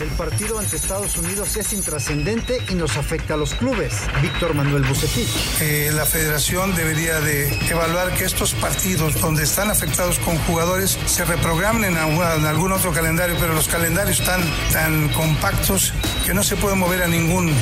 [0.00, 3.94] El partido ante Estados Unidos es intrascendente y nos afecta a los clubes.
[4.20, 5.28] Víctor Manuel Bucetich.
[5.60, 11.24] Eh, la federación debería de evaluar que estos partidos donde están afectados con jugadores se
[11.24, 15.92] reprogramen en, algún otro calendario, pero los calendarios están tan compactos
[16.26, 17.54] que no se puede mover a ningún,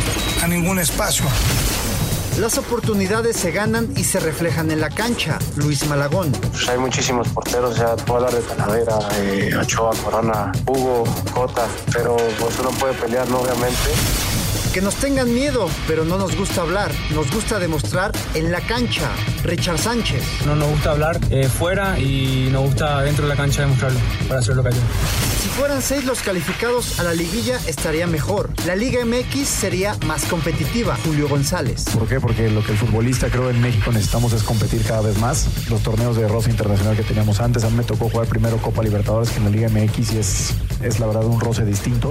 [0.42, 1.26] a ningún espacio.
[2.38, 5.38] Las oportunidades se ganan y se reflejan en la cancha.
[5.56, 6.32] Luis Malagón.
[6.32, 12.16] Pues hay muchísimos porteros, ya puedo hablar de Talavera, eh, Ochoa, Corona, Hugo, Cota, pero
[12.38, 13.40] pues uno puede pelear, ¿no?
[13.40, 14.31] Obviamente.
[14.72, 16.90] Que nos tengan miedo, pero no nos gusta hablar.
[17.10, 19.10] Nos gusta demostrar en la cancha.
[19.44, 20.22] Richard Sánchez.
[20.46, 24.40] No nos gusta hablar eh, fuera y nos gusta dentro de la cancha demostrarlo para
[24.40, 24.74] hacer lo que hay.
[25.42, 28.48] Si fueran seis los calificados a la liguilla estaría mejor.
[28.64, 30.96] La Liga MX sería más competitiva.
[31.04, 31.84] Julio González.
[31.92, 32.18] ¿Por qué?
[32.18, 35.48] Porque lo que el futbolista creo en México necesitamos es competir cada vez más.
[35.68, 38.82] Los torneos de roce internacional que teníamos antes, a mí me tocó jugar primero Copa
[38.82, 42.10] Libertadores que en la Liga MX y es, es la verdad un roce distinto.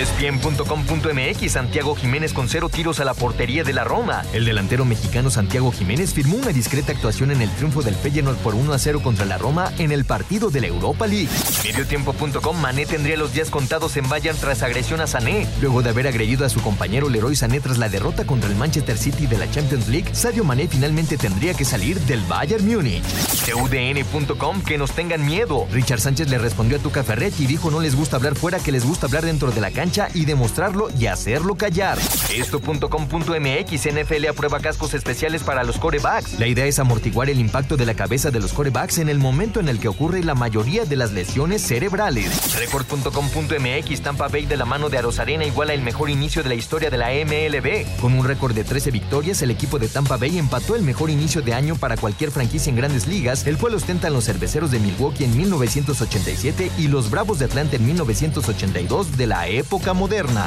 [0.00, 4.22] ESPN.com.mx Santiago Jiménez con cero tiros a la portería de la Roma.
[4.32, 8.54] El delantero mexicano Santiago Jiménez firmó una discreta actuación en el triunfo del Feyenoord por
[8.54, 11.28] 1 a 0 contra la Roma en el partido de la Europa League.
[11.64, 15.46] Mediotiempo.com Mané tendría los días contados en Bayern tras agresión a Sané.
[15.60, 18.96] Luego de haber agredido a su compañero Leroy Sané tras la derrota contra el Manchester
[18.96, 23.04] City de la Champions League, Sadio Mané finalmente tendría que salir del Bayern Múnich.
[23.44, 25.66] TUDN.com que nos tengan miedo.
[25.70, 28.72] Richard Sánchez le respondió a Tuca Ferretti y dijo no les gusta hablar fuera que
[28.72, 31.98] les gusta hablar dentro de la cancha y demostrarlo y hacerlo callar.
[32.32, 36.38] Esto.com.mx NFL aprueba cascos especiales para los corebacks.
[36.38, 39.58] La idea es amortiguar el impacto de la cabeza de los corebacks en el momento
[39.58, 42.54] en el que ocurre la mayoría de las lesiones cerebrales.
[42.56, 46.88] Record.com.mx Tampa Bay de la mano de Arozarena iguala el mejor inicio de la historia
[46.88, 47.98] de la MLB.
[48.00, 51.42] Con un récord de 13 victorias, el equipo de Tampa Bay empató el mejor inicio
[51.42, 55.24] de año para cualquier franquicia en grandes ligas, el cual ostentan los cerveceros de Milwaukee
[55.24, 60.46] en 1987 y los Bravos de Atlanta en 1982 de la época moderna.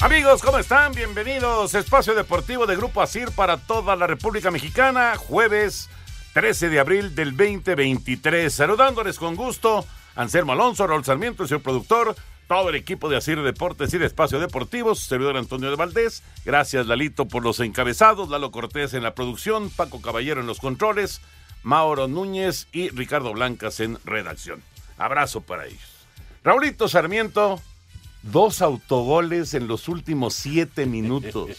[0.00, 0.92] Amigos, ¿cómo están?
[0.92, 1.74] Bienvenidos.
[1.74, 5.14] Espacio Deportivo de Grupo Asir para toda la República Mexicana.
[5.16, 5.88] Jueves
[6.34, 8.52] 13 de abril del 2023.
[8.52, 9.86] Saludándoles con gusto,
[10.16, 12.16] Anselmo Alonso, Raúl Sarmiento, el señor productor,
[12.48, 16.24] todo el equipo de Asir Deportes y de Espacio Deportivos, servidor Antonio de Valdés.
[16.44, 21.20] Gracias, Lalito, por los encabezados, Lalo Cortés en la producción, Paco Caballero en los controles,
[21.62, 24.60] Mauro Núñez y Ricardo Blancas en redacción.
[24.98, 26.06] Abrazo para ellos.
[26.42, 27.62] Raulito Sarmiento,
[28.22, 31.50] dos autogoles en los últimos siete minutos.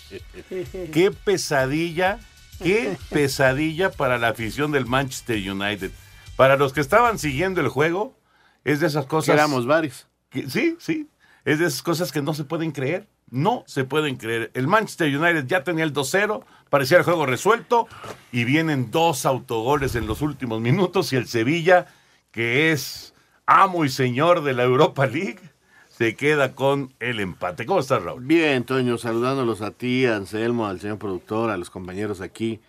[0.91, 2.19] Qué pesadilla
[2.61, 5.91] Qué pesadilla para la afición del Manchester United.
[6.35, 8.17] Para los que estaban siguiendo el juego,
[8.63, 9.35] es de esas cosas.
[9.35, 10.07] Éramos varios.
[10.31, 11.09] sí, sí.
[11.45, 13.07] Es de esas cosas que no se pueden creer.
[13.29, 14.51] No se pueden creer.
[14.53, 17.87] El Manchester United ya tenía el 2-0, parecía el juego resuelto,
[18.31, 21.11] y vienen dos autogoles en los últimos minutos.
[21.11, 21.87] Y el Sevilla,
[22.31, 23.13] que es
[23.45, 25.39] amo y señor de la Europa League,
[25.97, 27.65] se queda con el empate.
[27.65, 28.25] ¿Cómo estás, Raúl?
[28.25, 32.59] Bien, Toño, saludándolos a ti, a Anselmo, al señor productor, a los compañeros aquí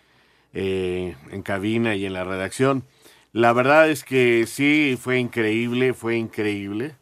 [0.53, 2.83] eh, en cabina y en la redacción.
[3.33, 6.95] La verdad es que sí, fue increíble, fue increíble,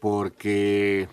[0.00, 1.08] porque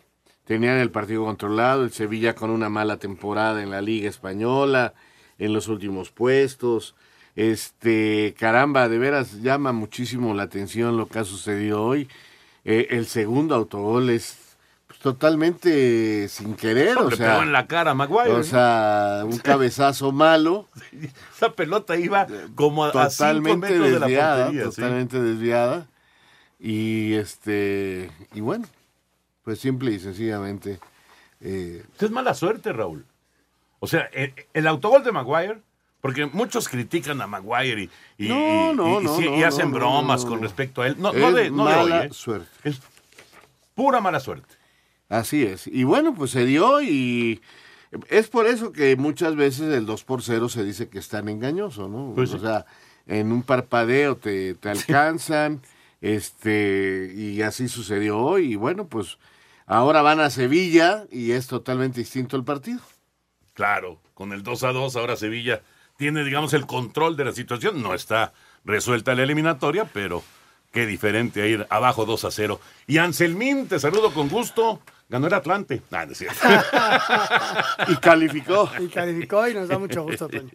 [0.46, 4.94] tenían el partido controlado, el Sevilla con una mala temporada en la Liga Española,
[5.40, 6.96] en los últimos puestos,
[7.36, 12.08] Este, caramba, de veras llama muchísimo la atención lo que ha sucedido hoy.
[12.64, 14.43] Eh, el segundo autogol es
[14.94, 18.30] pues, totalmente sin querer, o Le sea, pegó en la cara a Maguire.
[18.32, 18.44] o ¿no?
[18.44, 20.68] sea, un cabezazo malo,
[21.36, 24.64] Esa pelota iba como a, a cinco totalmente metros de la desviada, portería.
[24.64, 24.76] sí.
[24.76, 25.88] totalmente desviada.
[26.60, 28.66] Y este, y bueno,
[29.44, 30.80] pues simple y sencillamente.
[31.42, 33.06] eh, Es mala suerte, Raúl.
[33.80, 35.60] O sea, el, el autogol de Maguire,
[36.00, 38.36] porque muchos critican a Maguire y, y- No,
[38.72, 40.96] y- no, y- no, y- no, y hacen bromas con respecto a él.
[41.00, 42.10] No, es no de, no de hoy, mala ¿eh?
[42.14, 42.48] suerte.
[42.64, 42.80] Es
[43.76, 44.56] pura mala suerte.
[45.14, 45.68] Así es.
[45.68, 47.40] Y bueno, pues se dio y
[48.10, 51.30] es por eso que muchas veces el 2 por 0 se dice que es tan
[51.30, 52.14] engañoso, ¿no?
[52.16, 52.38] Pues sí.
[52.38, 52.66] o sea,
[53.06, 55.62] en un parpadeo te, te alcanzan,
[56.02, 58.54] este, y así sucedió hoy.
[58.54, 59.20] Y bueno, pues
[59.68, 62.80] ahora van a Sevilla y es totalmente distinto el partido.
[63.54, 65.62] Claro, con el 2 a 2 ahora Sevilla
[65.96, 67.84] tiene, digamos, el control de la situación.
[67.84, 68.34] No está
[68.66, 70.24] resuelta la eliminatoria, pero
[70.72, 72.60] qué diferente a ir abajo 2 a 0.
[72.88, 74.82] Y Anselmín, te saludo con gusto.
[75.10, 75.82] Ganó el Atlante.
[75.92, 76.40] Ah, no es cierto.
[77.90, 78.70] y calificó.
[78.80, 80.50] Y calificó y nos da mucho gusto, Toño.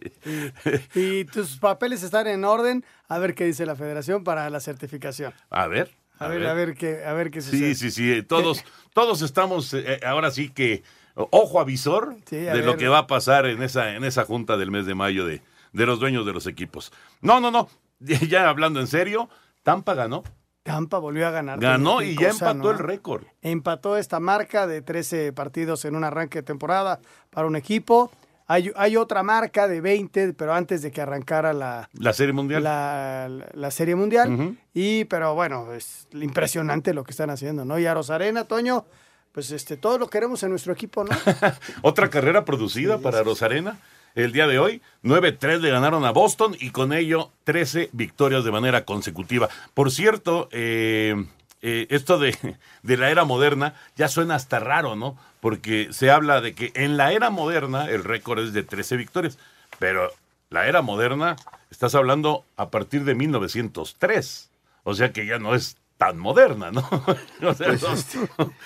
[0.95, 2.83] Y, y tus papeles están en orden.
[3.07, 5.33] A ver qué dice la federación para la certificación.
[5.49, 5.91] A ver.
[6.19, 7.73] A, ver, a ver qué, a ver qué sucede.
[7.73, 8.23] Sí, sí, sí.
[8.23, 10.83] Todos, todos estamos eh, ahora sí que
[11.15, 14.71] ojo avisor Sí, de lo que va a pasar en esa, en esa junta del
[14.71, 15.41] mes de mayo de,
[15.71, 16.91] de los dueños de los equipos.
[17.21, 17.69] No, no, no.
[17.99, 19.29] Ya hablando en serio,
[19.63, 20.23] Tampa ganó.
[20.63, 21.59] Tampa volvió a ganar.
[21.59, 22.71] Ganó y ya empató ¿no?
[22.71, 23.23] el récord.
[23.41, 28.11] Empató esta marca de 13 partidos en un arranque de temporada para un equipo.
[28.51, 32.63] Hay, hay otra marca de 20, pero antes de que arrancara la, La Serie Mundial.
[32.63, 34.57] la, la- la Serie Mundial.
[34.73, 37.77] Y, pero bueno, es impresionante lo que están haciendo, ¿no?
[37.77, 38.85] Y a Rosarena, Toño,
[39.31, 41.11] pues este, todos lo queremos en nuestro equipo, ¿no?
[41.83, 43.77] Otra carrera producida para Rosarena.
[44.15, 48.51] El día de hoy, 9-3 le ganaron a Boston y con ello 13 victorias de
[48.51, 49.49] manera consecutiva.
[49.73, 51.15] Por cierto, eh,
[51.61, 52.35] eh, esto de,
[52.83, 55.17] de la era moderna ya suena hasta raro, ¿no?
[55.41, 59.37] Porque se habla de que en la era moderna el récord es de 13 victorias,
[59.77, 60.11] pero
[60.49, 61.35] la era moderna,
[61.69, 64.49] estás hablando a partir de 1903.
[64.83, 66.81] O sea que ya no es tan moderna, ¿no?
[67.47, 68.17] O sea, Pues, son, este,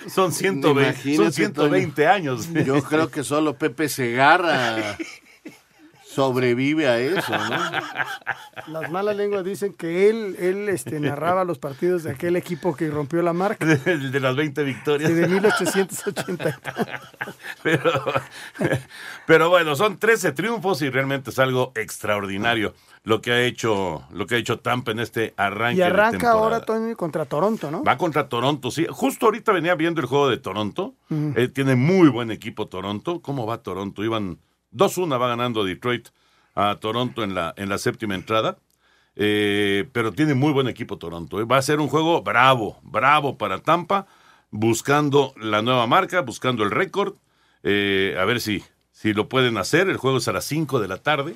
[0.09, 2.11] son 120, Imagínate, son 120 Toño.
[2.11, 2.49] años.
[2.65, 4.97] Yo creo que solo Pepe Segarra
[6.13, 7.57] sobrevive a eso, ¿no?
[8.67, 12.89] Las malas lenguas dicen que él, él este, narraba los partidos de aquel equipo que
[12.89, 13.65] rompió la marca.
[13.85, 15.09] El de las 20 victorias.
[15.09, 16.59] Sí, de 1880.
[17.63, 17.91] Pero,
[19.25, 22.73] pero bueno, son 13 triunfos y realmente es algo extraordinario
[23.03, 26.11] lo que ha hecho, lo que ha hecho Tampa en este arranque Y de arranca
[26.11, 26.39] temporada.
[26.39, 27.83] ahora, Toño, contra Toronto, ¿no?
[27.83, 28.85] Va contra Toronto, sí.
[28.89, 30.95] Justo ahorita venía viendo el juego de Toronto.
[31.35, 33.21] Eh, tiene muy buen equipo Toronto.
[33.21, 34.03] ¿Cómo va Toronto?
[34.03, 34.39] Iban
[34.73, 36.09] 2-1, va ganando Detroit
[36.55, 38.57] a Toronto en la, en la séptima entrada.
[39.15, 41.39] Eh, pero tiene muy buen equipo Toronto.
[41.39, 41.45] eh.
[41.45, 44.07] Va a ser un juego bravo, bravo para Tampa,
[44.49, 47.15] buscando la nueva marca, buscando el récord.
[47.63, 49.89] Eh, a ver si, si lo pueden hacer.
[49.89, 51.35] El juego es a las 5 de la tarde,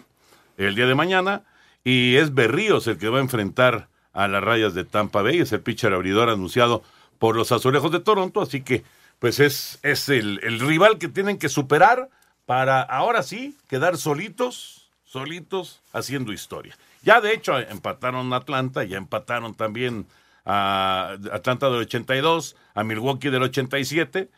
[0.57, 1.44] el día de mañana.
[1.83, 5.40] Y es Berríos el que va a enfrentar a las rayas de Tampa Bay.
[5.40, 6.83] Es el pitcher abridor anunciado
[7.19, 8.42] por los azulejos de Toronto.
[8.42, 8.83] Así que,
[9.19, 12.10] pues es, es el, el rival que tienen que superar
[12.48, 16.78] para ahora sí quedar solitos, solitos haciendo historia.
[17.04, 20.08] Ya de hecho empataron Atlanta, ya empataron también
[20.45, 24.30] a Atlanta del 82, a Milwaukee del 87,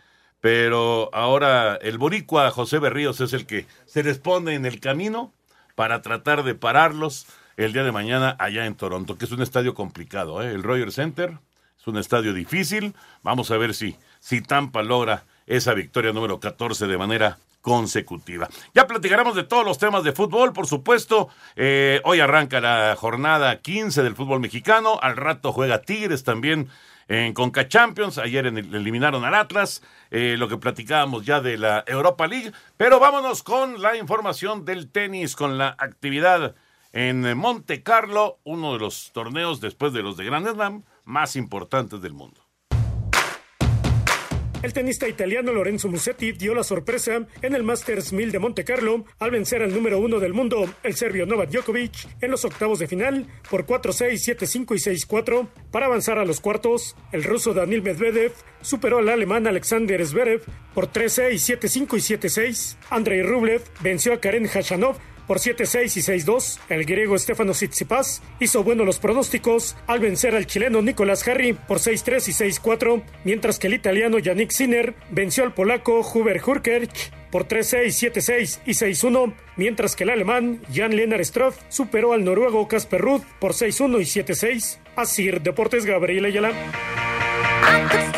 [0.41, 5.31] pero ahora el boricua José Berríos es el que se les pone en el camino
[5.75, 9.75] para tratar de pararlos el día de mañana allá en Toronto, que es un estadio
[9.75, 10.47] complicado, ¿eh?
[10.47, 11.37] el Rogers Center
[11.79, 12.95] es un estadio difícil.
[13.21, 18.49] Vamos a ver si, si Tampa logra esa victoria número 14 de manera consecutiva.
[18.73, 21.29] Ya platicaremos de todos los temas de fútbol, por supuesto.
[21.55, 24.99] Eh, hoy arranca la jornada 15 del fútbol mexicano.
[25.01, 26.69] Al rato juega Tigres también
[27.07, 28.17] en Conca Champions.
[28.17, 29.81] Ayer eliminaron al Atlas.
[30.11, 32.51] Eh, lo que platicábamos ya de la Europa League.
[32.77, 36.55] Pero vámonos con la información del tenis, con la actividad
[36.91, 42.01] en Monte Carlo, uno de los torneos después de los de Grand Slam más importantes
[42.01, 42.48] del mundo.
[44.61, 49.05] El tenista italiano Lorenzo Musetti dio la sorpresa en el Masters 1000 de Monte Carlo
[49.17, 52.87] al vencer al número uno del mundo, el serbio Novak Djokovic, en los octavos de
[52.87, 55.47] final por 4-6, 7-5 y 6-4.
[55.71, 60.91] Para avanzar a los cuartos, el ruso Daniil Medvedev superó al alemán Alexander Zverev por
[60.91, 62.75] 3-6, 7-5 y 7-6.
[62.89, 64.97] Andrei Rublev venció a Karen Khachanov
[65.29, 66.59] por 7-6 y 6-2.
[66.69, 71.77] El griego Stefano Tsitsipas hizo buenos los pronósticos al vencer al chileno Nicolás Harry por
[71.77, 77.47] 6-3 y 6-4, mientras que el italiano Yannick Sinner venció al polaco Hubert Hurkacz por
[77.47, 82.99] 3-6, 7-6 y 6-1, mientras que el alemán Jan Lennart Struff superó al noruego Casper
[82.99, 84.79] Ruud por 6-1 y 7-6.
[84.95, 86.53] Así, Deportes Gabriel Ayala.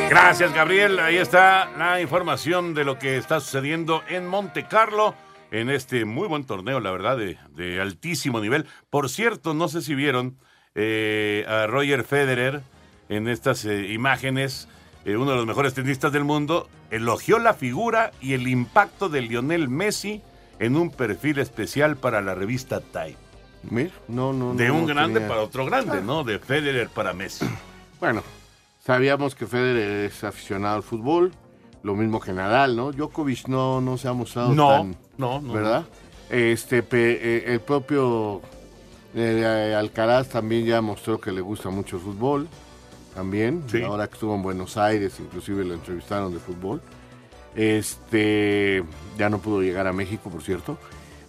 [0.10, 0.98] Gracias, Gabriel.
[0.98, 5.14] Ahí está la información de lo que está sucediendo en Monte Carlo
[5.52, 8.66] en este muy buen torneo, la verdad, de, de altísimo nivel.
[8.90, 10.38] Por cierto, no sé si vieron
[10.76, 12.62] eh, a Roger Federer
[13.10, 14.68] en estas eh, imágenes,
[15.06, 19.22] eh, uno de los mejores tenistas del mundo, elogió la figura y el impacto de
[19.22, 20.22] Lionel Messi
[20.60, 23.16] en un perfil especial para la revista Time.
[23.70, 26.24] Mira, no, no, De no, un no grande tenía- para otro grande, ¿no?
[26.24, 27.46] De Federer para Messi.
[28.00, 28.24] Bueno,
[28.84, 31.32] sabíamos que Federer es aficionado al fútbol,
[31.84, 32.92] lo mismo que Nadal, ¿no?
[32.92, 34.98] Djokovic no, no se ha mostrado No, tan...
[35.22, 35.86] no, no, ¿Verdad?
[36.30, 38.42] Este, eh, el propio
[39.14, 42.48] eh, Alcaraz también ya mostró que le gusta mucho el fútbol,
[43.14, 43.64] también.
[43.86, 46.82] Ahora que estuvo en Buenos Aires, inclusive lo entrevistaron de fútbol.
[47.56, 48.84] Este,
[49.18, 50.78] ya no pudo llegar a México, por cierto.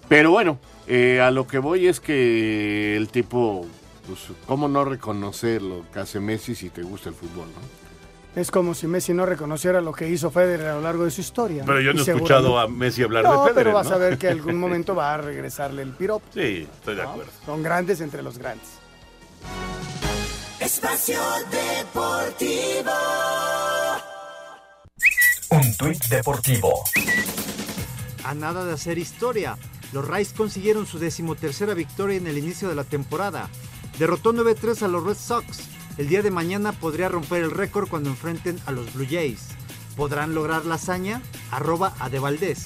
[0.08, 3.66] Pero bueno, eh, a lo que voy es que el tipo,
[4.06, 7.81] pues, ¿cómo no reconocer lo que hace Messi si te gusta el fútbol, no?
[8.34, 11.20] Es como si Messi no reconociera lo que hizo Federer a lo largo de su
[11.20, 11.64] historia.
[11.66, 13.54] Pero yo no he escuchado a Messi hablar no, de Federer.
[13.54, 13.94] pero vas ¿no?
[13.94, 16.24] a ver que algún momento va a regresarle el piropo.
[16.32, 17.30] Sí, estoy de acuerdo.
[17.44, 18.68] Son grandes entre los grandes.
[20.60, 21.20] Espacio
[21.50, 22.92] Deportivo.
[25.50, 26.84] Un tuit deportivo.
[28.24, 29.58] A nada de hacer historia,
[29.92, 33.50] los Rays consiguieron su decimotercera victoria en el inicio de la temporada.
[33.98, 35.68] Derrotó 9-3 a los Red Sox.
[35.98, 39.48] El día de mañana podría romper el récord cuando enfrenten a los Blue Jays.
[39.96, 41.20] ¿Podrán lograr la hazaña?
[41.50, 42.56] Arroba a De.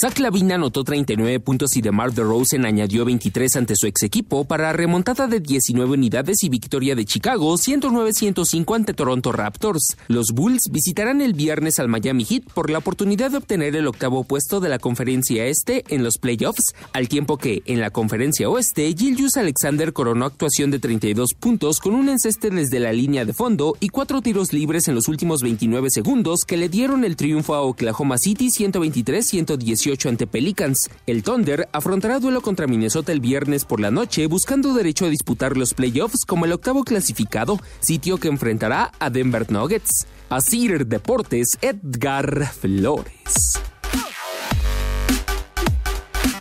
[0.00, 4.72] Zach Lavin anotó 39 puntos y DeMar DeRozan añadió 23 ante su ex equipo para
[4.72, 9.96] remontada de 19 unidades y victoria de Chicago 109-105 ante Toronto Raptors.
[10.06, 14.22] Los Bulls visitarán el viernes al Miami Heat por la oportunidad de obtener el octavo
[14.22, 18.94] puesto de la conferencia este en los playoffs, al tiempo que en la conferencia oeste
[18.96, 23.76] Gilgius Alexander coronó actuación de 32 puntos con un enceste desde la línea de fondo
[23.80, 27.62] y cuatro tiros libres en los últimos 29 segundos que le dieron el triunfo a
[27.62, 30.90] Oklahoma City 123-118 ante Pelicans.
[31.06, 35.56] El Thunder afrontará duelo contra Minnesota el viernes por la noche buscando derecho a disputar
[35.56, 40.06] los playoffs como el octavo clasificado, sitio que enfrentará a Denver Nuggets.
[40.28, 43.58] Asir Deportes, Edgar Flores.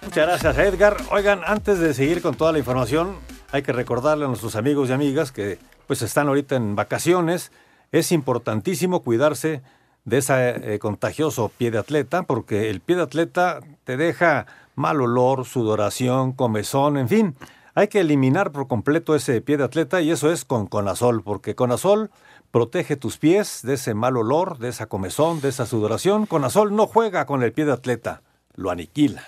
[0.03, 0.97] Muchas gracias, Edgar.
[1.11, 3.15] Oigan, antes de seguir con toda la información,
[3.51, 7.51] hay que recordarle a nuestros amigos y amigas que pues están ahorita en vacaciones.
[7.93, 9.61] Es importantísimo cuidarse
[10.07, 15.01] de ese eh, contagioso pie de atleta, porque el pie de atleta te deja mal
[15.01, 17.35] olor, sudoración, comezón, en fin.
[17.75, 21.55] Hay que eliminar por completo ese pie de atleta y eso es con Conazol, porque
[21.55, 22.09] Conazol
[22.51, 26.25] protege tus pies de ese mal olor, de esa comezón, de esa sudoración.
[26.25, 28.21] Conazol no juega con el pie de atleta,
[28.55, 29.23] lo aniquila.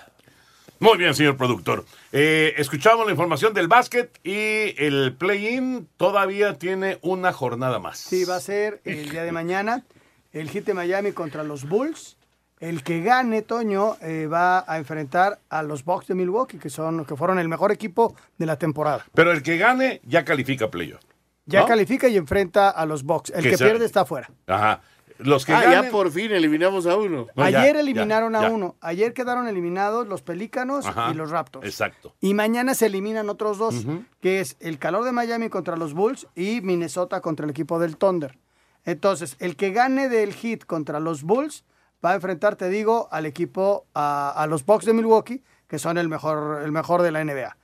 [0.78, 1.84] Muy bien, señor productor.
[2.10, 7.98] Eh, escuchamos la información del básquet y el play-in todavía tiene una jornada más.
[7.98, 9.84] Sí, va a ser el día de mañana
[10.32, 12.16] el Heat de Miami contra los Bulls.
[12.58, 17.06] El que gane, Toño, eh, va a enfrentar a los Bucks de Milwaukee, que son
[17.06, 19.06] que fueron el mejor equipo de la temporada.
[19.14, 21.00] Pero el que gane ya califica playoff.
[21.46, 21.66] Ya ¿no?
[21.66, 23.30] califica y enfrenta a los Bucks.
[23.30, 24.30] El Que que, sea- pierde está fuera.
[24.46, 24.82] Ajá.
[25.18, 25.84] Los que ah, ganen...
[25.84, 27.26] ya por fin eliminamos a uno.
[27.34, 28.50] No, Ayer ya, eliminaron a ya.
[28.50, 28.76] uno.
[28.80, 31.66] Ayer quedaron eliminados los Pelícanos Ajá, y los Raptors.
[31.66, 32.14] Exacto.
[32.20, 33.86] Y mañana se eliminan otros dos,
[34.20, 37.96] que es el calor de Miami contra los Bulls y Minnesota contra el equipo del
[37.96, 38.38] Thunder.
[38.84, 41.64] Entonces, el que gane del Heat contra los Bulls
[42.04, 45.98] va a enfrentar, te digo, al equipo, a, a los Bucks de Milwaukee, que son
[45.98, 47.56] el mejor, el mejor de la NBA.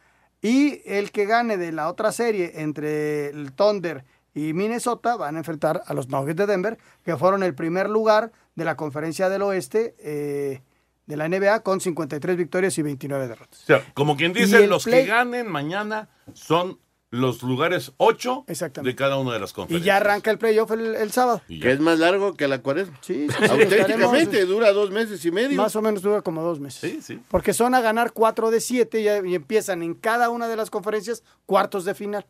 [0.42, 4.04] Y el que gane de la otra serie entre el Thunder
[4.34, 8.30] y Minnesota van a enfrentar a los Nuggets de Denver, que fueron el primer lugar
[8.54, 10.60] de la conferencia del oeste eh,
[11.06, 13.62] de la NBA con 53 victorias y 29 derrotas.
[13.62, 16.78] O sea, como quien dice, los play- que ganen mañana son
[17.16, 18.44] los lugares 8
[18.82, 19.84] de cada una de las Y conferencias.
[19.86, 21.42] ya arranca el playoff el, el sábado.
[21.48, 22.98] Que es más largo que la cuaresma.
[23.00, 25.56] Sí, Auténticamente, estaremos- dura dos meses y medio.
[25.56, 26.80] Más o menos dura como dos meses.
[26.80, 27.20] Sí, sí.
[27.28, 30.70] Porque son a ganar cuatro de siete y, y empiezan en cada una de las
[30.70, 32.26] conferencias cuartos de final.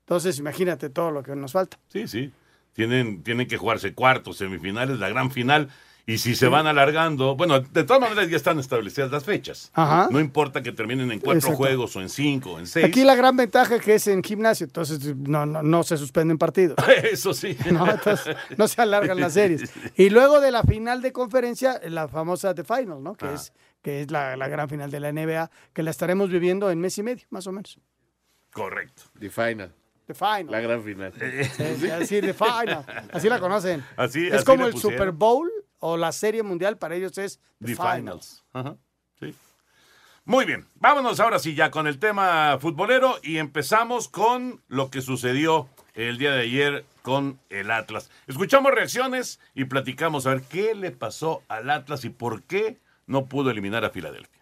[0.00, 1.78] Entonces, imagínate todo lo que nos falta.
[1.88, 2.32] Sí, sí.
[2.72, 5.68] Tienen, tienen que jugarse cuartos, semifinales, la gran final.
[6.08, 9.70] Y si se van alargando, bueno, de todas maneras ya están establecidas las fechas.
[9.74, 10.08] Ajá.
[10.10, 11.56] No importa que terminen en cuatro Exacto.
[11.58, 12.86] juegos o en cinco o en seis.
[12.86, 16.38] Aquí la gran ventaja es que es en gimnasio, entonces no, no, no se suspenden
[16.38, 16.76] partidos.
[17.12, 17.56] Eso sí.
[17.70, 19.70] No, entonces no se alargan las series.
[19.96, 23.14] Y luego de la final de conferencia, la famosa The Final, ¿no?
[23.14, 23.34] Que Ah.
[23.34, 26.80] es, que es la, la gran final de la NBA, que la estaremos viviendo en
[26.80, 27.78] mes y medio, más o menos.
[28.50, 29.02] Correcto.
[29.20, 29.74] The Final.
[30.06, 30.46] The Final.
[30.50, 31.12] La gran final.
[31.12, 32.82] Sí, así, The Final.
[33.12, 33.84] Así la conocen.
[33.96, 34.96] Así- es así como el pusieron.
[34.98, 37.96] Super Bowl o la Serie Mundial, para ellos es The, The Finals.
[37.96, 38.44] Finals.
[38.52, 38.76] Ajá,
[39.18, 39.34] sí.
[40.24, 45.00] Muy bien, vámonos ahora sí ya con el tema futbolero y empezamos con lo que
[45.00, 48.10] sucedió el día de ayer con el Atlas.
[48.26, 53.24] Escuchamos reacciones y platicamos a ver qué le pasó al Atlas y por qué no
[53.24, 54.37] pudo eliminar a Filadelfia.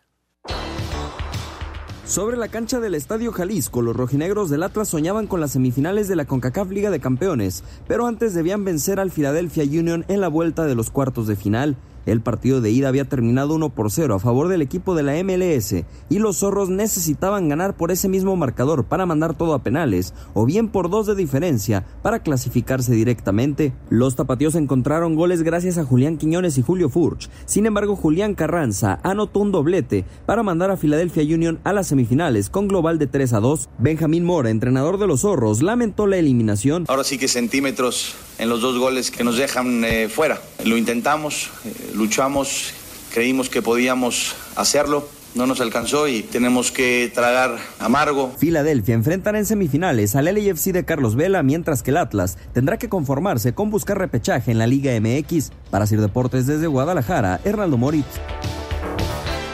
[2.07, 6.15] Sobre la cancha del Estadio Jalisco, los rojinegros del Atlas soñaban con las semifinales de
[6.15, 10.67] la CONCACAF Liga de Campeones, pero antes debían vencer al Philadelphia Union en la vuelta
[10.67, 11.77] de los cuartos de final.
[12.07, 15.23] El partido de ida había terminado 1 por 0 a favor del equipo de la
[15.23, 20.15] MLS y los zorros necesitaban ganar por ese mismo marcador para mandar todo a penales
[20.33, 23.73] o bien por dos de diferencia para clasificarse directamente.
[23.91, 27.29] Los tapatíos encontraron goles gracias a Julián Quiñones y Julio Furch.
[27.45, 32.51] Sin embargo, Julián Carranza anotó un doblete para mandar a Philadelphia Union a las semifinales
[32.51, 33.69] con global de 3 a 2.
[33.79, 36.85] Benjamín Mora, entrenador de los zorros, lamentó la eliminación.
[36.89, 40.41] Ahora sí que centímetros en los dos goles que nos dejan eh, fuera.
[40.65, 42.73] Lo intentamos, eh, luchamos,
[43.13, 45.09] creímos que podíamos hacerlo.
[45.35, 48.35] No nos alcanzó y tenemos que tragar amargo.
[48.39, 52.89] Filadelfia enfrentará en semifinales al LAFC de Carlos Vela, mientras que el Atlas tendrá que
[52.89, 55.51] conformarse con buscar repechaje en la Liga MX.
[55.71, 58.07] Para Sir Deportes desde Guadalajara, Hernaldo Moritz.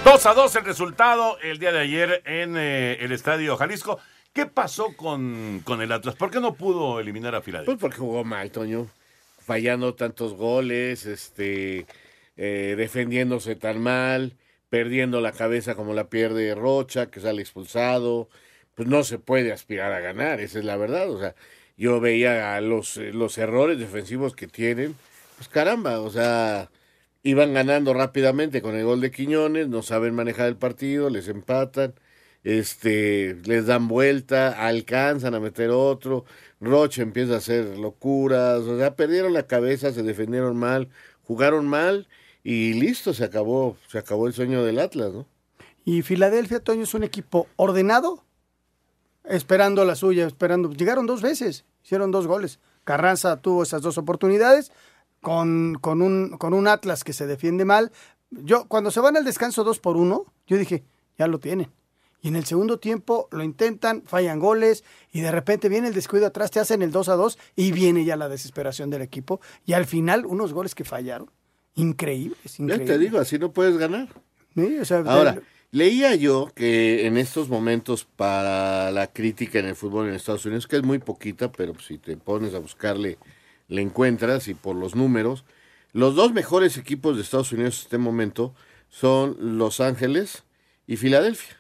[0.04, 3.98] 2 a 2 el resultado el día de ayer en eh, el Estadio Jalisco.
[4.32, 6.16] ¿Qué pasó con, con el Atlas?
[6.16, 7.74] ¿Por qué no pudo eliminar a Filadelfia?
[7.74, 8.88] Pues porque jugó mal, Toño.
[9.38, 11.86] Fallando tantos goles, este,
[12.36, 14.38] eh, defendiéndose tan mal,
[14.70, 18.30] perdiendo la cabeza como la pierde Rocha, que sale expulsado.
[18.74, 21.10] Pues no se puede aspirar a ganar, esa es la verdad.
[21.10, 21.34] O sea,
[21.76, 24.96] yo veía los, los errores defensivos que tienen.
[25.36, 26.70] Pues caramba, o sea,
[27.22, 31.94] iban ganando rápidamente con el gol de Quiñones, no saben manejar el partido, les empatan
[32.44, 36.24] este, les dan vuelta, alcanzan a meter otro,
[36.60, 40.88] Roche empieza a hacer locuras, o sea, perdieron la cabeza, se defendieron mal,
[41.24, 42.08] jugaron mal
[42.44, 45.26] y listo, se acabó, se acabó el sueño del Atlas, ¿no?
[45.84, 48.22] Y Filadelfia, Toño, es un equipo ordenado,
[49.24, 50.70] esperando la suya, esperando.
[50.72, 52.60] Llegaron dos veces, hicieron dos goles.
[52.84, 54.70] Carranza tuvo esas dos oportunidades
[55.20, 57.90] con, con, un, con un Atlas que se defiende mal.
[58.30, 60.84] Yo, cuando se van al descanso dos por uno, yo dije,
[61.18, 61.68] ya lo tienen.
[62.22, 66.26] Y en el segundo tiempo lo intentan, fallan goles y de repente viene el descuido
[66.26, 69.40] atrás, te hacen el 2 a 2 y viene ya la desesperación del equipo.
[69.66, 71.28] Y al final, unos goles que fallaron.
[71.74, 72.88] Increíbles, Ya increíbles.
[72.88, 74.08] te digo, así no puedes ganar.
[74.54, 79.66] Sí, o sea, Ahora, de- leía yo que en estos momentos para la crítica en
[79.66, 83.18] el fútbol en Estados Unidos, que es muy poquita, pero si te pones a buscarle,
[83.68, 85.44] le encuentras y por los números,
[85.92, 88.54] los dos mejores equipos de Estados Unidos en este momento
[88.90, 90.44] son Los Ángeles
[90.86, 91.56] y Filadelfia.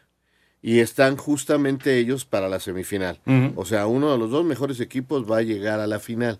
[0.62, 3.18] Y están justamente ellos para la semifinal.
[3.56, 6.38] O sea, uno de los dos mejores equipos va a llegar a la final.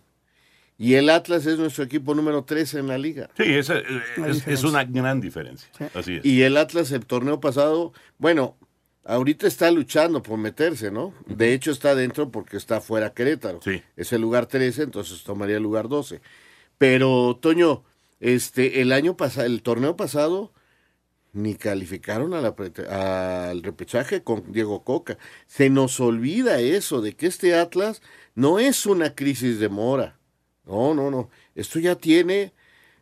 [0.79, 3.31] Y el Atlas es nuestro equipo número 13 en la liga.
[3.37, 3.85] Sí, esa, eh,
[4.27, 5.69] es, es una gran diferencia.
[5.95, 6.25] Así es.
[6.25, 8.57] Y el Atlas el torneo pasado, bueno,
[9.05, 11.15] ahorita está luchando por meterse, ¿no?
[11.27, 13.61] De hecho está dentro porque está fuera Querétaro.
[13.63, 13.83] Sí.
[13.97, 16.21] Es el lugar 13, entonces tomaría el lugar 12.
[16.79, 17.85] Pero, Toño,
[18.21, 20.53] este, el año pasado, el torneo pasado,
[21.33, 25.19] ni calificaron al repechaje con Diego Coca.
[25.47, 28.03] Se nos olvida eso, de que este Atlas
[28.35, 30.19] no es una crisis de mora.
[30.65, 31.31] No, no, no.
[31.55, 32.53] Esto ya tiene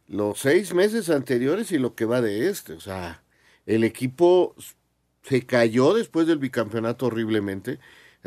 [0.09, 2.75] los seis meses anteriores y lo que va de este.
[2.75, 3.23] O sea,
[3.67, 4.55] el equipo
[5.23, 7.79] se cayó después del bicampeonato horriblemente.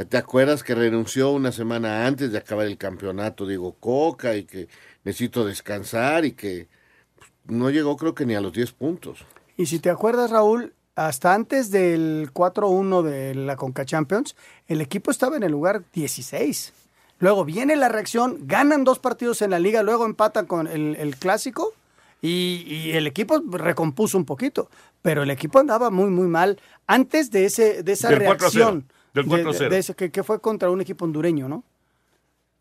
[0.09, 4.67] ¿Te acuerdas que renunció una semana antes de acabar el campeonato Diego Coca y que
[5.03, 6.67] necesito descansar y que
[7.15, 9.25] pues, no llegó creo que ni a los 10 puntos?
[9.57, 14.35] Y si te acuerdas, Raúl, hasta antes del 4-1 de la Conca Champions,
[14.67, 16.73] el equipo estaba en el lugar 16.
[17.19, 21.15] Luego viene la reacción, ganan dos partidos en la liga, luego empatan con el, el
[21.15, 21.73] clásico
[22.21, 24.69] y, y el equipo recompuso un poquito.
[25.01, 28.49] Pero el equipo andaba muy, muy mal antes de, ese, de esa Del 4 a
[28.51, 28.87] 0, reacción.
[29.13, 29.69] del de- 4 a de- 0.
[29.69, 31.63] de ese que, que fue contra un equipo hondureño, ¿no?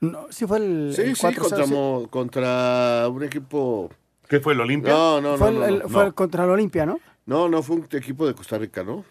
[0.01, 3.91] no sí, fue el, Sí, el sí, 4-0, contra, contra un equipo...
[4.29, 4.93] ¿Qué fue el Olimpia?
[4.93, 5.65] No, no, Fue, no.
[5.65, 6.15] el- no, el- fue no.
[6.15, 7.01] contra el Olimpia, ¿no?
[7.27, 9.05] No, no, fue un equipo de Costa Rica, ¿no?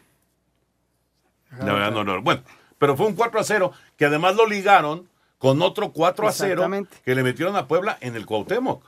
[1.60, 2.22] La verdad, no, no.
[2.22, 2.42] Bueno,
[2.78, 6.52] pero fue un 4 a 0 que además lo ligaron con otro 4 a 0
[6.52, 6.98] Exactamente.
[7.04, 8.84] que le metieron a Puebla en el Cuauhtémoc.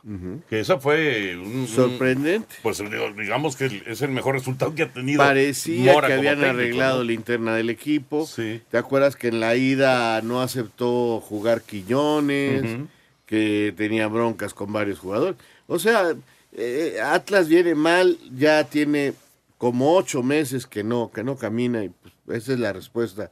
[0.49, 2.55] Que eso fue un, un- Sorprendente.
[2.61, 2.81] Pues
[3.17, 5.17] digamos que es el mejor resultado que ha tenido.
[5.17, 7.03] Parecía Mora que habían técnico, arreglado ¿no?
[7.05, 8.27] la interna del equipo.
[8.35, 12.63] ¿Te acuerdas que en la ida no aceptó jugar Quiñones?
[12.63, 12.87] Ujú.
[13.25, 15.35] Que tenía broncas con varios jugadores.
[15.67, 16.15] O sea,
[16.53, 19.13] eh, Atlas viene mal, ya tiene
[19.57, 21.89] como ocho meses que no, que no camina y
[22.25, 23.31] pues, esa es la respuesta,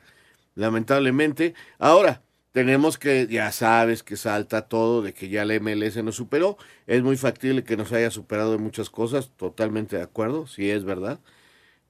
[0.55, 1.53] lamentablemente.
[1.77, 6.57] Ahora, tenemos que, ya sabes que salta todo de que ya la MLS nos superó.
[6.87, 10.83] Es muy factible que nos haya superado en muchas cosas, totalmente de acuerdo, si es
[10.83, 11.19] verdad.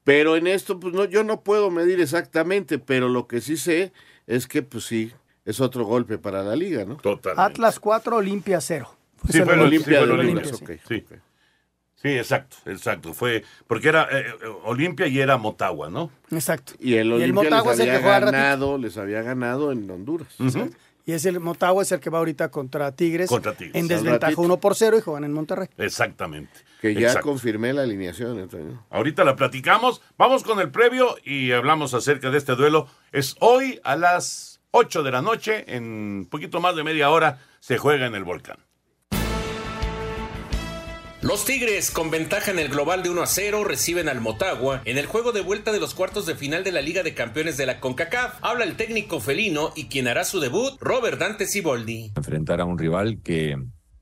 [0.04, 3.92] Pero en esto, pues no, yo no puedo medir exactamente, pero lo que sí sé
[4.26, 5.12] es que, pues sí,
[5.44, 6.96] es otro golpe para la liga, ¿no?
[6.96, 7.34] Total.
[7.38, 8.88] Atlas 4, Olimpia 0.
[9.28, 10.50] Sí, fue el Olimpia de de Olimpia.
[10.50, 11.04] Olimpia, Sí.
[11.08, 11.16] Sí.
[12.02, 13.14] Sí, exacto, exacto.
[13.14, 16.10] Fue porque era eh, eh, Olimpia y era Motagua, ¿no?
[16.32, 16.72] Exacto.
[16.80, 19.70] Y el Y el Olimpia Motagua les es el que había ganado, les había ganado
[19.70, 20.36] en Honduras.
[21.04, 23.28] Y es el Motagua es el que va ahorita contra Tigres.
[23.28, 23.74] Contra Tigres.
[23.76, 24.42] En desventaja ratito.
[24.42, 25.68] 1 por 0 y juegan en Monterrey.
[25.78, 26.52] Exactamente.
[26.80, 27.28] Que ya Exacto.
[27.28, 28.84] confirmé la alineación, Antonio.
[28.90, 30.02] Ahorita la platicamos.
[30.18, 32.88] Vamos con el previo y hablamos acerca de este duelo.
[33.12, 37.78] Es hoy a las 8 de la noche, en poquito más de media hora, se
[37.78, 38.56] juega en el volcán.
[41.22, 44.98] Los Tigres, con ventaja en el global de 1 a 0, reciben al Motagua en
[44.98, 47.64] el juego de vuelta de los cuartos de final de la Liga de Campeones de
[47.64, 48.40] la CONCACAF.
[48.42, 52.10] Habla el técnico felino y quien hará su debut, Robert Dante Siboldi.
[52.16, 53.56] enfrentar a un rival que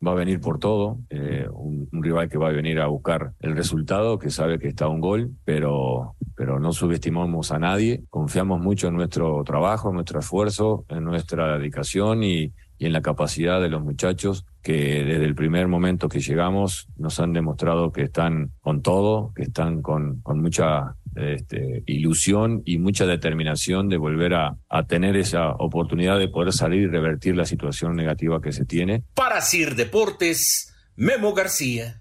[0.05, 3.35] va a venir por todo, eh, un, un rival que va a venir a buscar
[3.41, 8.61] el resultado, que sabe que está un gol, pero, pero no subestimamos a nadie, confiamos
[8.61, 13.61] mucho en nuestro trabajo, en nuestro esfuerzo, en nuestra dedicación y, y en la capacidad
[13.61, 18.53] de los muchachos que desde el primer momento que llegamos nos han demostrado que están
[18.63, 24.87] con todo, que están con, mucha este, ilusión y mucha determinación de volver a, a
[24.87, 29.05] tener esa oportunidad de poder salir y revertir la situación negativa que se tiene.
[29.15, 32.01] Para Sir Deportes, Memo García.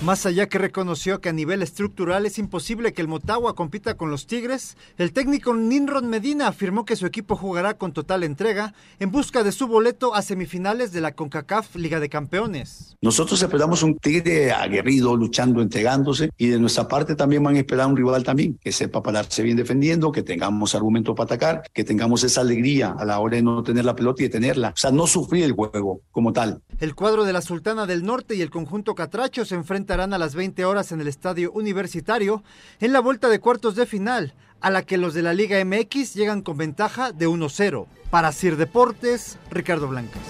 [0.00, 4.12] Más allá que reconoció que a nivel estructural es imposible que el Motagua compita con
[4.12, 9.10] los Tigres, el técnico Ninron Medina afirmó que su equipo jugará con total entrega en
[9.10, 12.96] busca de su boleto a semifinales de la CONCACAF Liga de Campeones.
[13.02, 17.88] Nosotros esperamos un tigre aguerrido, luchando, entregándose, y de nuestra parte también van a esperar
[17.88, 22.22] un rival también que sepa pararse bien defendiendo, que tengamos argumentos para atacar, que tengamos
[22.22, 24.68] esa alegría a la hora de no tener la pelota y de tenerla.
[24.68, 26.62] O sea, no sufrir el juego como tal.
[26.78, 29.56] El cuadro de la Sultana del Norte y el conjunto Catracho se
[29.88, 32.42] enfrentarán a las 20 horas en el Estadio Universitario
[32.78, 36.12] en la vuelta de cuartos de final, a la que los de la Liga MX
[36.12, 37.86] llegan con ventaja de 1-0.
[38.10, 40.20] Para Sir Deportes, Ricardo Blancas.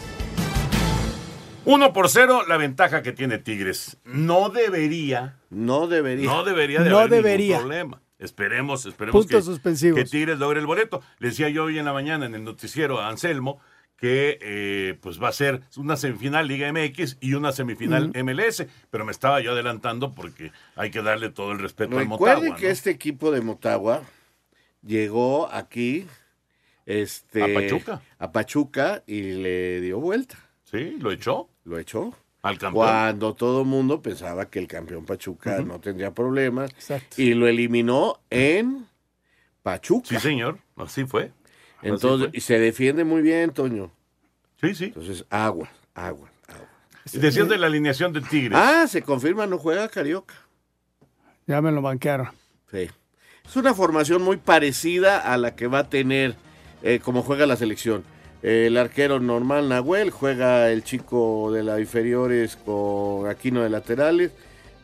[1.65, 3.97] 1 por 0, la ventaja que tiene Tigres.
[4.05, 5.41] No debería.
[5.51, 6.31] No debería.
[6.31, 7.57] No debería de No haber debería.
[7.57, 8.03] ningún problema.
[8.21, 9.99] Esperemos, esperemos Puntos que, suspensivos.
[9.99, 11.03] que Tigres logre el boleto.
[11.19, 13.59] Le decía yo hoy en la mañana en el noticiero a Anselmo
[13.99, 19.05] que eh, pues va a ser una semifinal Liga MX y una semifinal MLS, pero
[19.05, 22.57] me estaba yo adelantando porque hay que darle todo el respeto al Recuerden Motagua.
[22.57, 22.73] que ¿no?
[22.73, 24.03] este equipo de Motagua
[24.83, 26.07] llegó aquí
[26.87, 28.01] este, A Pachuca.
[28.19, 30.39] a Pachuca y le dio vuelta.
[30.65, 31.49] Sí, lo echó.
[31.65, 32.15] Lo echó.
[32.43, 32.87] Al campeón.
[32.87, 36.71] Cuando todo el mundo pensaba que el campeón Pachuca no tendría problemas.
[37.17, 38.87] Y lo eliminó en
[39.63, 40.09] Pachuca.
[40.09, 40.61] Sí, señor.
[40.77, 41.33] Así fue.
[41.79, 43.91] Así Entonces, y se defiende muy bien, Toño.
[44.61, 44.85] Sí, sí.
[44.87, 46.69] Entonces, agua, agua, agua.
[47.13, 48.59] Decías de la alineación de Tigres.
[48.61, 50.35] Ah, se confirma, no juega Carioca.
[51.47, 52.29] Ya me lo banquearon.
[52.71, 52.89] Sí.
[53.47, 56.37] Es una formación muy parecida a la que va a tener
[56.83, 58.05] eh, como juega la selección.
[58.43, 64.33] El arquero normal Nahuel, juega el chico de la inferiores con Aquino de laterales,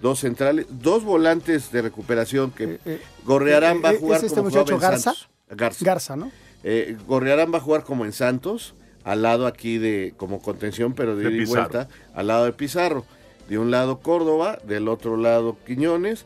[0.00, 2.78] dos centrales, dos volantes de recuperación que
[3.24, 5.12] Gorrearán va a eh, jugar ¿es este como muchacho Garza?
[5.12, 5.28] Santos.
[5.50, 5.84] Garza.
[5.84, 6.32] Garza, ¿no?
[6.64, 8.74] Eh, Gorrearán va a jugar como en Santos,
[9.04, 12.52] al lado aquí de como contención, pero de, De ida y vuelta, al lado de
[12.52, 13.04] Pizarro.
[13.48, 16.24] De un lado Córdoba, del otro lado Quiñones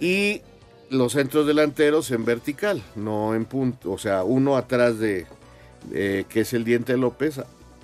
[0.00, 0.42] y
[0.90, 5.26] los centros delanteros en vertical, no en punto, o sea, uno atrás de,
[5.90, 7.38] de- que es el Diente López,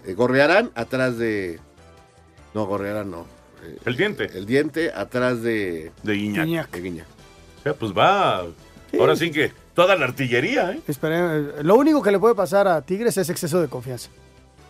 [0.05, 1.61] eh, Gorrearán atrás de
[2.55, 3.27] no Gorrearán no.
[3.65, 4.25] eh, El diente.
[4.37, 6.45] El Diente atrás de de Guiñac.
[6.47, 6.71] Guiñac.
[6.73, 7.07] de Guiñac.
[7.61, 8.45] O sea, pues va.
[8.99, 10.81] Ahora sí que toda la artillería, ¿eh?
[10.89, 14.11] Espere- lo único que le puede pasar a Tigres es exceso de confianza,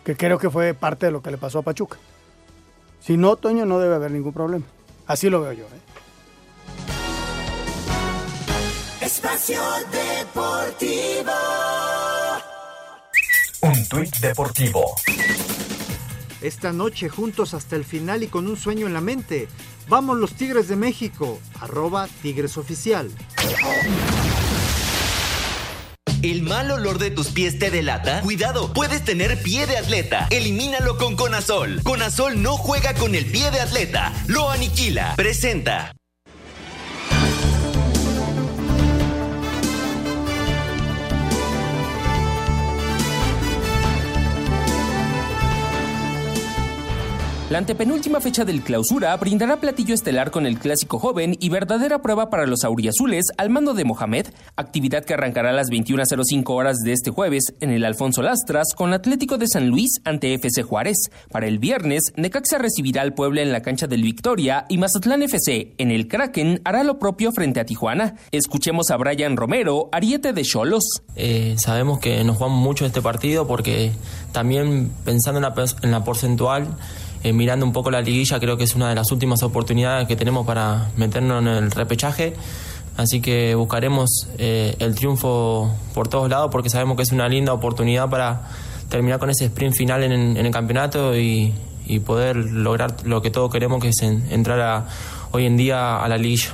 [0.03, 1.97] que creo que fue parte de lo que le pasó a Pachuca.
[2.99, 4.65] Si no, Toño, no debe haber ningún problema.
[5.07, 5.65] Así lo veo yo.
[5.65, 5.79] ¿eh?
[9.01, 9.59] Espacio
[9.91, 11.31] Deportivo.
[13.61, 14.95] Un tuit deportivo.
[16.41, 19.47] Esta noche juntos hasta el final y con un sueño en la mente.
[19.89, 23.09] Vamos los Tigres de México, arroba Tigres Oficial.
[26.23, 28.21] ¿El mal olor de tus pies te delata?
[28.21, 30.27] Cuidado, puedes tener pie de atleta.
[30.29, 31.83] Elimínalo con Conazol.
[31.83, 35.15] Conazol no juega con el pie de atleta, lo aniquila.
[35.17, 35.93] Presenta.
[47.53, 52.31] La antepenúltima fecha del clausura brindará platillo estelar con el clásico joven y verdadera prueba
[52.31, 56.93] para los auriazules al mando de Mohamed, actividad que arrancará a las 21.05 horas de
[56.93, 60.97] este jueves en el Alfonso Lastras con Atlético de San Luis ante FC Juárez.
[61.29, 65.75] Para el viernes, Necaxa recibirá al Puebla en la cancha del Victoria y Mazatlán FC
[65.77, 68.15] en el Kraken hará lo propio frente a Tijuana.
[68.31, 71.03] Escuchemos a Brian Romero, ariete de Cholos.
[71.15, 73.91] Eh, sabemos que nos jugamos mucho este partido porque
[74.31, 76.75] también pensando en la, en la porcentual,
[77.23, 80.15] eh, mirando un poco la liguilla, creo que es una de las últimas oportunidades que
[80.15, 82.33] tenemos para meternos en el repechaje.
[82.97, 87.53] Así que buscaremos eh, el triunfo por todos lados porque sabemos que es una linda
[87.53, 88.49] oportunidad para
[88.89, 91.53] terminar con ese sprint final en, en el campeonato y,
[92.05, 94.87] poder lograr lo que todos queremos, que es en, entrar a,
[95.31, 96.53] hoy en día a la liguilla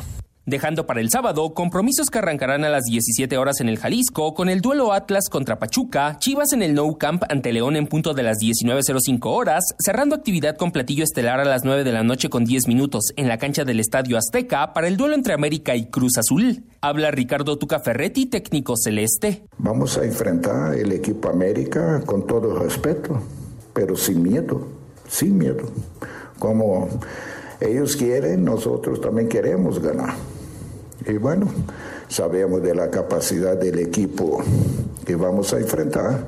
[0.50, 4.50] dejando para el sábado compromisos que arrancarán a las 17 horas en el Jalisco con
[4.50, 8.24] el duelo Atlas contra Pachuca, Chivas en el Nou Camp ante León en punto de
[8.24, 12.46] las 19.05 horas, cerrando actividad con platillo estelar a las 9 de la noche con
[12.46, 16.18] 10 minutos en la cancha del Estadio Azteca para el duelo entre América y Cruz
[16.18, 16.64] Azul.
[16.82, 19.44] Habla Ricardo Tuca Ferretti, técnico celeste.
[19.58, 23.22] Vamos a enfrentar el equipo América con todo respeto,
[23.74, 24.68] pero sin miedo,
[25.08, 25.64] sin miedo.
[26.40, 26.88] Como
[27.60, 30.16] ellos quieren, nosotros también queremos ganar.
[31.08, 31.48] Y bueno,
[32.08, 34.44] sabemos de la capacidad del equipo
[35.06, 36.28] que vamos a enfrentar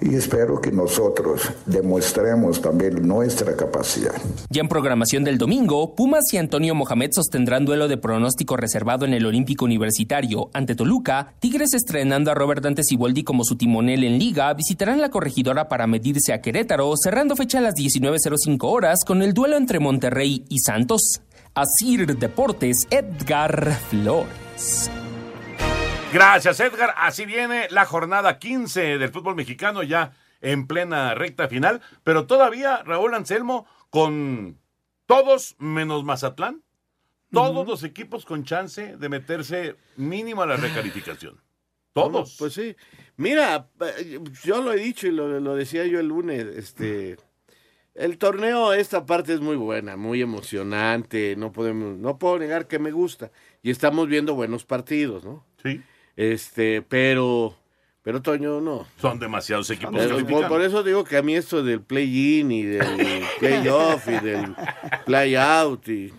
[0.00, 4.14] y espero que nosotros demostremos también nuestra capacidad.
[4.50, 9.14] Ya en programación del domingo, Pumas y Antonio Mohamed sostendrán duelo de pronóstico reservado en
[9.14, 11.34] el Olímpico Universitario ante Toluca.
[11.40, 15.86] Tigres estrenando a Robert Dante Siboldi como su timonel en liga, visitarán la corregidora para
[15.86, 20.58] medirse a Querétaro, cerrando fecha a las 19.05 horas con el duelo entre Monterrey y
[20.58, 21.22] Santos.
[21.56, 24.90] Asir Deportes, Edgar Flores.
[26.12, 26.92] Gracias, Edgar.
[26.98, 32.82] Así viene la jornada 15 del fútbol mexicano ya en plena recta final, pero todavía
[32.82, 34.60] Raúl Anselmo con
[35.06, 36.62] todos menos Mazatlán,
[37.32, 41.40] todos los equipos con chance de meterse mínimo a la recalificación.
[41.94, 42.36] Todos.
[42.38, 42.76] pues sí.
[43.16, 43.70] Mira,
[44.44, 47.16] yo lo he dicho y lo, lo decía yo el lunes, este
[47.96, 52.78] el torneo, esta parte es muy buena, muy emocionante, no podemos, no puedo negar que
[52.78, 53.30] me gusta.
[53.62, 55.44] Y estamos viendo buenos partidos, ¿no?
[55.62, 55.82] Sí.
[56.14, 57.56] Este, pero,
[58.02, 58.86] pero Toño, no.
[58.98, 60.06] Son demasiados equipos.
[60.24, 64.54] por, por, eso digo que a mí esto del play-in y del play-off y del
[65.04, 66.12] play-out y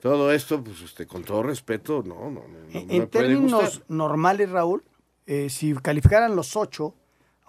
[0.00, 2.68] todo esto, pues este, con todo respeto, no, no, no.
[2.72, 4.82] En términos normales, Raúl,
[5.26, 6.94] eh, si calificaran los ocho,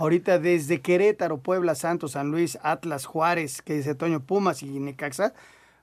[0.03, 5.33] ahorita desde Querétaro, Puebla, Santos, San Luis, Atlas, Juárez, que dice Toño, Pumas y Necaxa,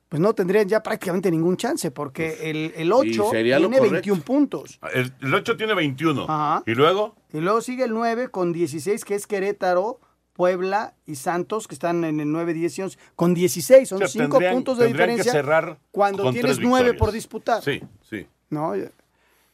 [0.09, 4.79] pues no tendrían ya prácticamente ningún chance, porque el, el 8 tiene 21 puntos.
[4.93, 6.25] El, el, 8 tiene 21.
[6.29, 6.63] Ajá.
[6.67, 7.15] ¿Y luego?
[7.33, 9.99] Y luego sigue el 9 con 16, que es Querétaro,
[10.33, 13.89] Puebla y Santos, que están en el 9, 10 y 11, con 16.
[13.89, 15.31] Son 5 puntos de diferencia.
[15.31, 17.63] Que cerrar cuando tienes 9 por disputar.
[17.63, 18.27] Sí, sí.
[18.51, 18.73] ¿No?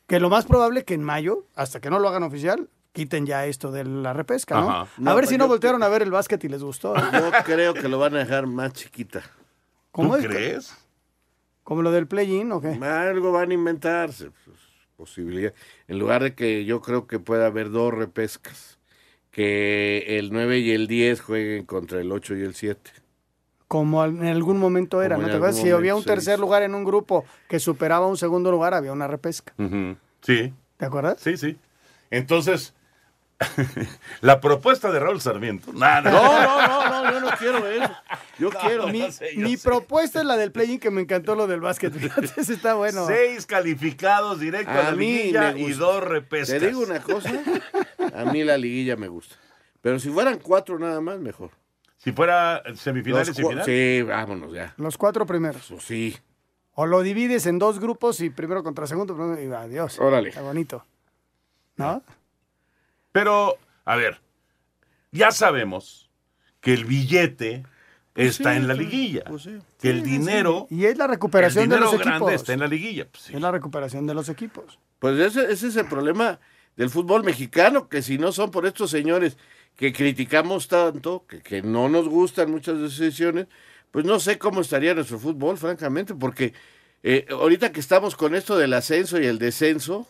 [0.08, 3.45] Que lo más probable que en mayo, hasta que no lo hagan oficial, quiten ya
[3.45, 4.88] esto de la repesca, ¿no?
[4.97, 6.95] no a ver pues si no voltearon a ver el básquet y les gustó.
[6.95, 7.02] ¿eh?
[7.13, 9.21] Yo creo que lo van a dejar más chiquita.
[9.91, 10.28] ¿Cómo ¿Tú es?
[10.28, 10.73] crees?
[11.63, 12.69] ¿Como lo del play-in o qué?
[12.84, 14.32] Algo van a inventarse.
[14.45, 14.58] Pues,
[14.95, 15.54] posibilidad.
[15.88, 18.80] En lugar de que yo creo que pueda haber dos repescas.
[19.32, 22.89] Que el 9 y el 10 jueguen contra el 8 y el 7.
[23.67, 25.58] Como en algún momento era, Como ¿no en te acuerdas?
[25.58, 26.15] algún Si había un momento, sí.
[26.15, 29.54] tercer lugar en un grupo que superaba un segundo lugar, había una repesca.
[29.60, 29.95] Ujú.
[30.21, 30.54] Sí.
[30.78, 31.19] ¿Te acuerdas?
[31.19, 31.58] Sí, sí.
[32.10, 32.73] Entonces,
[34.21, 35.71] la propuesta de Raúl Sarmiento.
[35.71, 37.93] No, no, No, no, no, no, yo no quiero eso.
[38.39, 38.88] Yo quiero.
[38.88, 39.69] Mi, yo sé, yo mi sé.
[39.69, 41.93] propuesta es la del play-in, que me encantó lo del básquet.
[42.38, 43.06] Está bueno.
[43.06, 46.60] Seis calificados directo a, A la mí liguilla y dos repescas.
[46.60, 47.30] Te digo una cosa,
[48.15, 49.36] a mí la liguilla me gusta.
[49.82, 51.52] Pero si fueran cuatro nada más, mejor.
[51.97, 53.65] Si fuera semifinales y final.
[53.65, 54.73] Sí, vámonos ya.
[54.78, 55.65] Los cuatro primeros.
[55.69, 56.17] Pues sí.
[56.73, 60.00] O lo divides en dos grupos y primero contra segundo, primero, y adiós.
[60.00, 60.30] Órale.
[60.30, 60.86] Está bonito.
[61.76, 62.02] ¿No?
[63.18, 64.22] Pero, a ver,
[65.12, 66.08] ya sabemos
[66.62, 67.64] que el billete
[68.14, 69.24] Pues está sí, en la liguilla.
[69.24, 69.58] pues sí.
[69.82, 72.34] Que el dinero, Y es la recuperación el de dinero los grande equipos.
[72.34, 73.08] está en la liguilla.
[73.10, 73.34] Pues sí.
[73.34, 74.78] Es la recuperación de los equipos.
[75.00, 76.40] Pues ese, ese es el problema
[76.76, 79.36] del fútbol mexicano, que si no son por estos señores
[79.76, 83.48] que criticamos tanto, que, que no nos gustan muchas decisiones,
[83.90, 86.54] pues no sé cómo estaría nuestro fútbol, francamente, porque
[87.02, 90.06] eh, ahorita que estamos con esto del ascenso y el descenso,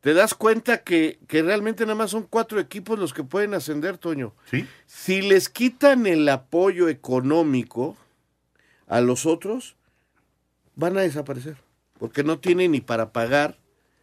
[0.00, 3.98] te das cuenta que, que realmente nada más son cuatro equipos los que pueden ascender,
[3.98, 4.32] Toño.
[4.50, 4.66] Sí.
[4.86, 7.96] Si les quitan el apoyo económico
[8.88, 9.76] a los otros,
[10.74, 11.56] van a desaparecer.
[11.98, 13.58] Porque no tienen ni para pagar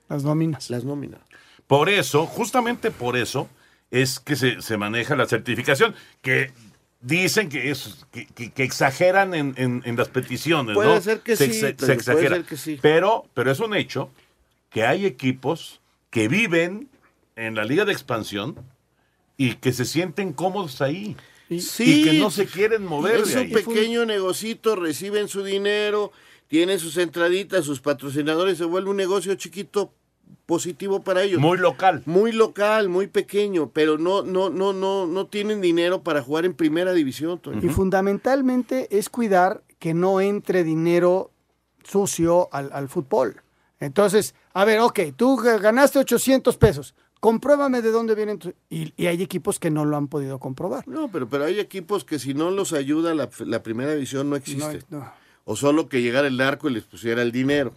[0.07, 0.69] las nóminas.
[0.69, 1.19] Las nóminas.
[1.65, 3.49] Por eso, justamente por eso,
[3.89, 6.51] es que se, se maneja la certificación, que
[7.01, 11.01] dicen que es que, que- que exageran en, en- en las peticiones, Puede ¿no?
[11.01, 12.21] ser que se, sí, se- pero se exagera.
[12.29, 12.79] puede ser que sí.
[12.81, 14.09] Pero, pero es un hecho
[14.69, 16.89] que hay equipos que viven
[17.35, 18.55] en la liga de expansión
[19.37, 21.15] y que se sienten cómodos ahí.
[21.59, 23.53] Sí, y que no se quieren mover Es de un ahí.
[23.53, 26.11] pequeño negocito, reciben su dinero,
[26.47, 29.93] tienen sus entraditas, sus patrocinadores, se vuelve un negocio chiquito
[30.45, 31.39] positivo para ellos.
[31.39, 32.03] Muy local.
[32.05, 36.53] Muy local, muy pequeño, pero no no no no no tienen dinero para jugar en
[36.53, 37.39] primera división.
[37.39, 37.61] Toño.
[37.63, 41.31] Y fundamentalmente es cuidar que no entre dinero
[41.83, 43.41] sucio al, al fútbol.
[43.79, 48.39] Entonces, a ver, ok, tú ganaste 800 pesos, compruébame de dónde vienen.
[48.39, 50.87] tu- Y, y hay equipos que no lo han podido comprobar.
[50.87, 54.35] No, pero, pero hay equipos que si no los ayuda la, la primera división no
[54.35, 54.81] existe.
[54.89, 55.13] No, no.
[55.45, 57.73] O solo que llegara el narco y les pusiera el dinero.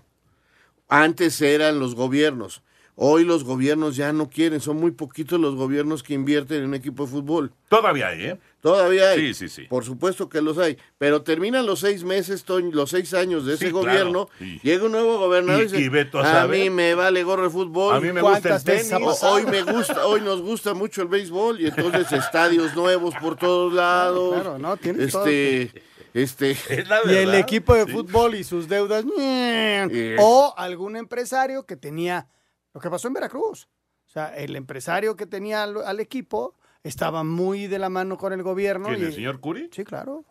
[0.89, 2.63] Antes eran los gobiernos.
[2.97, 4.61] Hoy los gobiernos ya no quieren.
[4.61, 7.53] Son muy poquitos los gobiernos que invierten en un equipo de fútbol.
[7.69, 8.39] Todavía hay, ¿eh?
[8.61, 9.33] Todavía hay.
[9.33, 9.62] Sí, sí, sí.
[9.68, 10.77] Por supuesto que los hay.
[10.99, 13.87] Pero terminan los seis meses, los seis años de ese Sí, claro.
[13.87, 14.29] gobierno.
[14.38, 14.61] Sí.
[14.62, 15.81] Llega un nuevo gobernador y, Y- dice,
[16.12, 16.61] y a a saber".
[16.61, 17.94] mí me vale gorro el fútbol.
[17.94, 19.23] A mí me gusta el ¿Cuántas veces ha tenis?
[19.23, 23.73] Hoy me gusta, hoy nos gusta mucho el béisbol y entonces estadios nuevos por todos
[23.73, 24.35] lados.
[24.35, 25.73] Claro, no, tienes este,
[26.12, 26.57] este.
[27.07, 29.05] Y el equipo de fútbol y sus deudas.
[29.18, 30.16] Eh.
[30.20, 32.29] O algún empresario que tenía
[32.75, 33.68] lo que pasó en Veracruz.
[34.07, 38.33] O sea, el empresario que tenía al, al equipo estaba muy de la mano con
[38.33, 38.88] el gobierno.
[38.88, 39.69] ¿Quién, y, el señor Curi?
[39.73, 40.25] Sí, claro.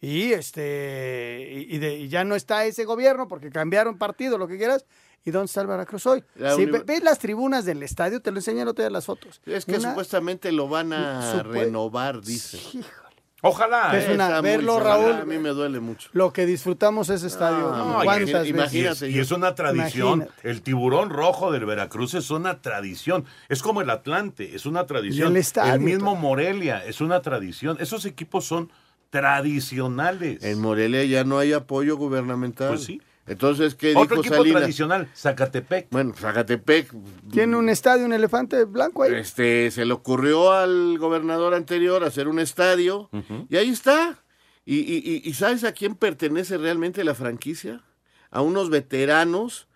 [0.00, 4.46] Y este y, y de- y ya no está ese gobierno porque cambiaron partido, lo
[4.48, 4.84] que quieras.
[5.24, 6.22] ¿Y dónde está el Veracruz hoy?
[6.36, 9.40] La Si ve- ves las tribunas del estadio, te lo enseñan otro día las fotos.
[9.44, 12.60] Es que Una- supuestamente lo van a renovar, dice.
[13.48, 13.96] Ojalá.
[13.98, 14.14] Es ¿eh?
[14.14, 14.80] una- verlo.
[14.80, 15.12] Raúl.
[15.12, 16.08] A mí me duele mucho.
[16.12, 17.70] Lo que disfrutamos ese estadio.
[17.70, 18.74] No, y- ¿Cuántas y- veces?
[18.74, 20.20] y es, y es una tradición.
[20.22, 20.48] Imagínate.
[20.50, 23.24] El tiburón rojo del Veracruz es una tradición.
[23.48, 25.28] Es como el Atlante, es una tradición.
[25.28, 27.76] El estadio, mismo Morelia es una tradición.
[27.80, 28.70] Esos equipos son
[29.10, 30.42] tradicionales.
[30.42, 32.68] En Morelia ya no hay apoyo gubernamental.
[32.68, 33.00] Pues sí.
[33.26, 34.60] Entonces, ¿qué Otro dijo equipo Salinas?
[34.62, 35.88] tradicional, Zacatepec.
[35.90, 36.92] Bueno, Zacatepec
[37.32, 39.14] Tiene un estadio, un elefante blanco ahí.
[39.14, 43.10] este, se le ocurrió al gobernador anterior hacer un estadio
[43.48, 44.22] y ahí está.
[44.64, 47.82] Y, y- y- y sabes a quién pertenece realmente la franquicia?
[48.30, 49.68] A unos veteranos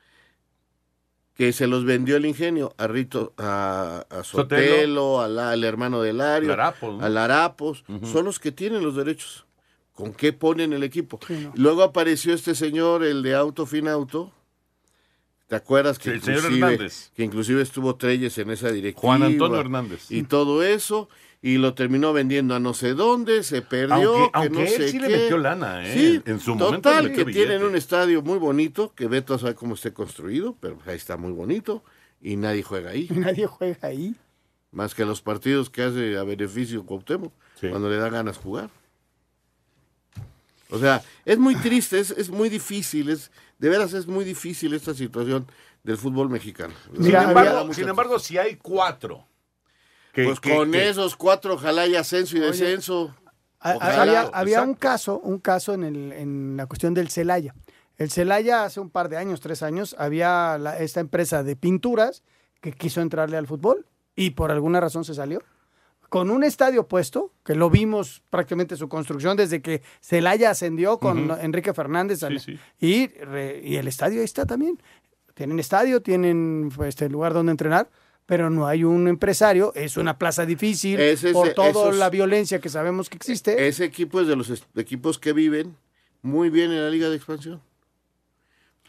[1.35, 4.75] que se los vendió el ingenio, a Rito, a, a Sotelo.
[4.75, 7.05] Sotelo, a la- al hermano de Lario, Larapos, ¿no?
[7.05, 9.47] a Larapos, son los que tienen los derechos.
[10.01, 11.19] ¿Con qué ponen el equipo?
[11.27, 11.53] Sí, no.
[11.55, 14.33] Luego apareció este señor, el de Auto Fin Auto.
[15.49, 17.11] ¿Te acuerdas que, Sí, inclusive, Hernández.
[17.17, 19.01] que inclusive estuvo Treyes en esa directiva?
[19.01, 20.09] Juan Antonio Hernández.
[20.11, 21.09] Y todo eso,
[21.43, 24.69] y lo terminó vendiendo a no sé dónde, se perdió, Aunque- que aunque no él
[24.69, 25.93] sé sí le metió lana, ¿eh?
[25.93, 27.33] Sí, En su momento total, que billete.
[27.49, 31.33] tienen un estadio muy bonito, que Beto sabe cómo esté construido, pero ahí está muy
[31.33, 31.83] bonito,
[32.21, 33.09] y nadie juega ahí.
[33.11, 34.15] Nadie juega ahí.
[34.71, 38.71] Más que los partidos que hace a beneficio Cuauhtémoc, cuando le da ganas jugar.
[40.73, 44.73] O sea, es muy triste, es, es muy difícil, es de veras es muy difícil
[44.75, 45.47] esta situación
[45.83, 46.75] del fútbol mexicano.
[46.97, 49.27] Sin embargo, sin embargo, si hay cuatro.
[50.13, 53.15] que- pues que- con que- esos cuatro, ojalá y ascenso y Oye, descenso.
[53.63, 54.03] Ojalá.
[54.03, 57.55] había había un caso, un caso en, el, en la cuestión del Celaya.
[57.99, 62.23] El Celaya hace un par de años, tres años, había la- esta empresa de pinturas
[62.61, 65.43] que quiso entrarle al fútbol y por alguna razón se salió.
[66.11, 71.31] Con un estadio puesto, que lo vimos prácticamente su construcción desde que Celaya ascendió con
[71.31, 71.41] Ujú.
[71.41, 72.19] Enrique Fernández.
[72.19, 72.59] Sí, sí.
[72.81, 74.79] Y, re- y el estadio ahí está también.
[75.35, 77.89] Tienen estadio, tienen pues, este lugar donde entrenar,
[78.27, 79.73] pero no hay un empresario.
[79.75, 83.67] Es una plaza difícil Ese por toda la violencia que sabemos que existe.
[83.69, 85.77] Ese equipo es de los equipos que viven
[86.23, 87.63] muy bien en la Liga de Expansión.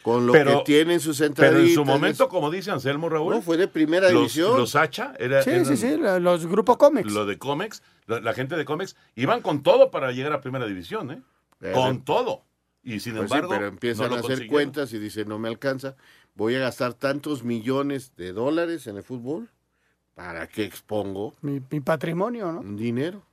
[0.01, 1.69] Con lo Pero- que tienen sus Pero entraditas.
[1.69, 3.35] en su momento, como dice Anselmo Raúl.
[3.35, 4.57] No, fue de primera los, división.
[4.57, 7.11] Los Hacha, era, Sí, eran sí, sí, los grupos cómics.
[7.11, 10.65] lo de cómics, la, la gente de cómics, iban con todo para llegar a primera
[10.65, 11.21] división, ¿eh?
[11.59, 12.43] Pero- con todo.
[12.83, 15.37] Y sin Pues sí, embargo, pero empiezan no lo a hacer cuentas y dicen, no
[15.37, 15.95] me alcanza,
[16.33, 19.49] voy a gastar tantos millones de dólares en el fútbol,
[20.15, 22.61] ¿para qué expongo Mi, mi patrimonio, ¿no?
[22.61, 23.23] un dinero?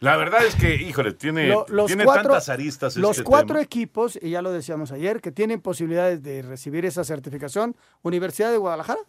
[0.00, 3.48] La verdad es que, híjole, tiene, Lo- los tiene cuatro, tantas aristas los este cuatro
[3.56, 3.62] tema.
[3.62, 8.58] equipos, y ya lo decíamos ayer, que tienen posibilidades de recibir esa certificación, Universidad de
[8.58, 9.00] Guadalajara,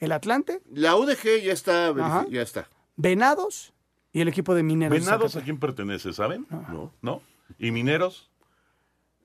[0.00, 1.94] el Atlante, La UDG ya está,
[2.28, 2.68] ya está.
[2.96, 3.72] Venados
[4.12, 4.98] y el equipo de Mineros.
[4.98, 6.46] ¿Venados a quién pertenece, saben?
[6.50, 6.92] No.
[7.00, 7.22] ¿No?
[7.58, 8.30] ¿Y Mineros?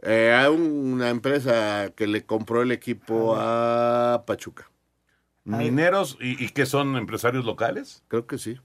[0.01, 4.69] Eh, hay una empresa que le compró el equipo a Pachuca.
[5.43, 8.03] ¿Mineros y, y qué son empresarios locales?
[8.07, 8.57] Creo que sí.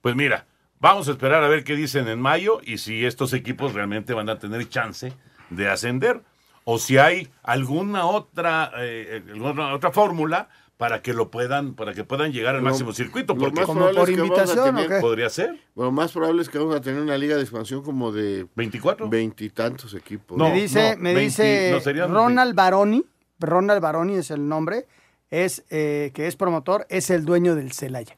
[0.00, 0.46] Pues mira,
[0.84, 4.28] vamos a esperar a ver qué dicen en mayo y si estos equipos realmente van
[4.28, 5.12] a tener chance
[5.50, 6.20] de ascender
[6.64, 12.04] o si hay alguna otra eh, alguna otra fórmula para que lo puedan para que
[12.04, 15.00] puedan llegar al Lo- máximo circuito lo porque más probable es que vamos a tener-
[15.00, 18.12] podría ser Lo más probable es que vamos a tener una liga de expansión como
[18.12, 20.36] de 24 veintitantos equipos.
[20.36, 23.04] me dice, me dice Ronald Baroni,
[23.38, 24.86] Ronald Baroni es el nombre,
[25.30, 28.16] es eh, que es promotor, es el dueño del Celaya.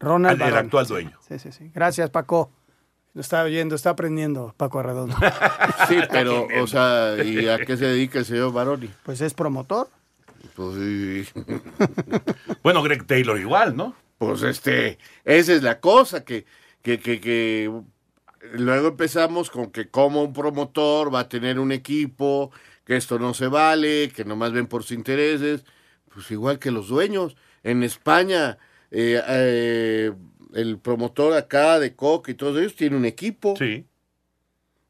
[0.00, 1.18] Ronald el, actual dueño.
[1.26, 1.70] Sí, sí, sí.
[1.74, 2.50] Gracias, Paco.
[3.14, 5.16] Lo está oyendo, está aprendiendo, Paco Arredondo.
[5.88, 8.90] Sí, pero, o sea, ¿y a qué se dedica el señor Baroni?
[9.02, 9.88] Pues es promotor.
[10.54, 11.28] Pues sí.
[12.62, 13.94] Bueno, Greg Taylor igual, ¿no?
[14.18, 16.44] Pues este, esa es la cosa, que,
[16.82, 17.70] que, que, que
[18.52, 22.50] luego empezamos con que como un promotor va a tener un equipo,
[22.84, 25.64] que esto no se vale, que nomás ven por sus intereses,
[26.12, 27.36] pues igual que los dueños.
[27.62, 28.58] En España,
[28.90, 30.12] eh, eh,
[30.54, 33.54] el promotor acá de Coca y todos ellos tiene un equipo.
[33.56, 33.84] Sí.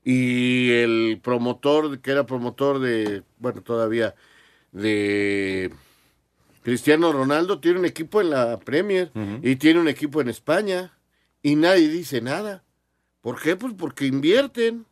[0.05, 4.15] Y el promotor, que era promotor de, bueno, todavía,
[4.73, 5.71] de
[6.63, 9.11] Cristiano Ronaldo, tiene un equipo en la Premier
[9.43, 10.93] y tiene un equipo en España
[11.43, 12.65] y nadie dice nada.
[13.21, 13.57] ¿Por qué?
[13.57, 14.87] Pues porque invierten.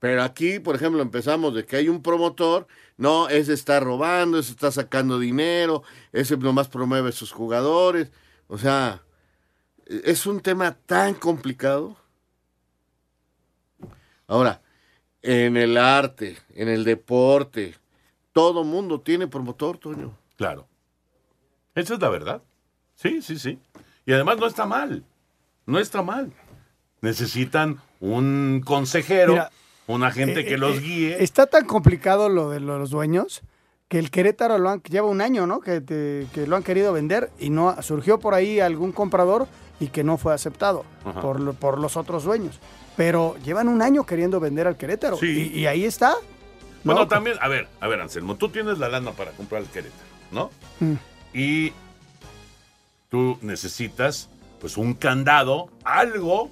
[0.00, 4.52] Pero aquí, por ejemplo, empezamos de que hay un promotor, no, ese está robando, ese
[4.52, 5.82] está sacando dinero,
[6.12, 8.12] ese nomás promueve a sus jugadores.
[8.46, 9.02] O sea,
[9.86, 11.96] es un tema tan complicado.
[14.26, 14.62] Ahora,
[15.22, 17.74] en el arte, en el deporte,
[18.32, 20.16] todo mundo tiene promotor, Toño.
[20.36, 20.68] Claro.
[21.74, 22.42] Esa es la verdad.
[22.94, 23.58] Sí, sí, sí.
[24.06, 25.04] Y además no está mal.
[25.66, 26.32] No está mal.
[27.00, 29.50] Necesitan un consejero, Mira,
[29.88, 31.22] una gente Eh, que los eh, guíe.
[31.22, 33.42] Está tan complicado lo de los dueños
[33.88, 35.60] que el Querétaro lo han, lleva un año, ¿no?
[35.60, 39.46] Que, te- que lo han querido vender y no surgió por ahí algún comprador
[39.80, 40.84] y que no fue aceptado
[41.22, 42.60] por, lo- por los otros dueños.
[42.96, 45.50] Pero llevan un año queriendo vender al Querétaro Sí.
[45.54, 46.14] y, y ahí está.
[46.84, 47.08] Bueno, ¿no?
[47.08, 50.50] también, a ver, a ver, Anselmo, tú tienes la lana para comprar el Querétaro, ¿no?
[50.80, 50.94] Mm.
[51.32, 51.72] Y
[53.08, 54.28] tú necesitas,
[54.60, 56.50] pues, un candado, algo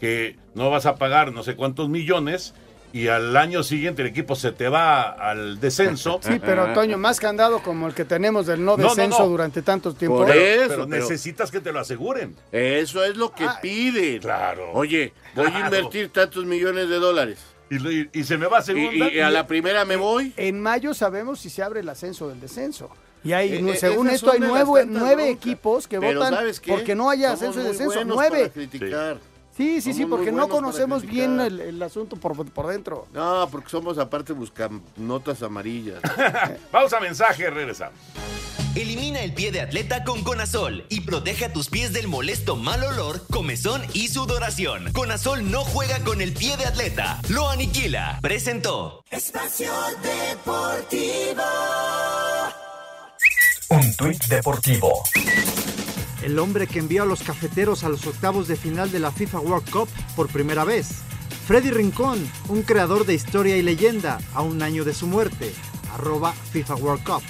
[0.00, 2.54] que no vas a pagar no sé cuántos millones
[2.92, 6.20] y al año siguiente el equipo se te va al descenso.
[6.22, 9.28] Sí, pero Toño, más candado como el que tenemos del no No, no, descenso no.
[9.30, 10.18] durante tanto tiempo.
[10.18, 12.36] Por Pero, eso, pero pero- necesitas que te lo aseguren.
[12.52, 14.20] Eso es lo que piden.
[14.20, 14.70] Claro.
[14.74, 17.38] Oye, voy a invertir tantos millones de dólares.
[17.70, 19.08] Y, lo- y- y se me va a segunda.
[19.10, 20.32] y a la primera me voy.
[20.36, 22.90] En mayo sabemos si se abre el ascenso del descenso.
[23.24, 27.34] Y hay, Eh, eh, según esto, hay nueve, equipos que Pero votan porque no haya
[27.36, 28.04] Somos ascenso y descenso.
[28.04, 28.38] Nueve.
[28.38, 29.16] para criticar.
[29.16, 29.20] Sí,
[29.56, 33.06] sí, sí, Somos porque no conocemos bien el, el asunto por, por dentro.
[33.12, 36.00] No, porque somos aparte buscan notas amarillas.
[36.72, 37.98] Vamos a mensaje, regresamos.
[38.74, 42.82] Elimina el pie de atleta con Conazol y protege a tus pies del molesto mal
[42.82, 44.92] olor, comezón y sudoración.
[44.92, 48.18] Conazol no juega con el pie de atleta, lo aniquila.
[48.20, 49.04] Presentó.
[49.10, 49.70] Espacio
[50.02, 51.44] Deportivo.
[53.70, 55.04] Un tuit deportivo.
[56.24, 59.40] El hombre que envió a los cafeteros a los octavos de final de la FIFA
[59.40, 61.02] World Cup por primera vez.
[61.46, 62.18] Freddy Rincón,
[62.48, 65.52] un creador de historia y leyenda, a un año de su muerte.
[65.92, 67.22] Arroba FIFA World Cup.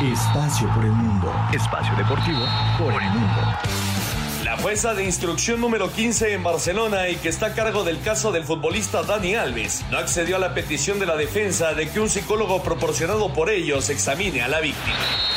[0.00, 1.32] Espacio por el mundo.
[1.52, 2.46] Espacio deportivo
[2.78, 3.93] por el mundo.
[4.64, 8.44] Jueza de instrucción número 15 en Barcelona y que está a cargo del caso del
[8.44, 12.62] futbolista Dani Alves no accedió a la petición de la defensa de que un psicólogo
[12.62, 14.96] proporcionado por ellos examine a la víctima.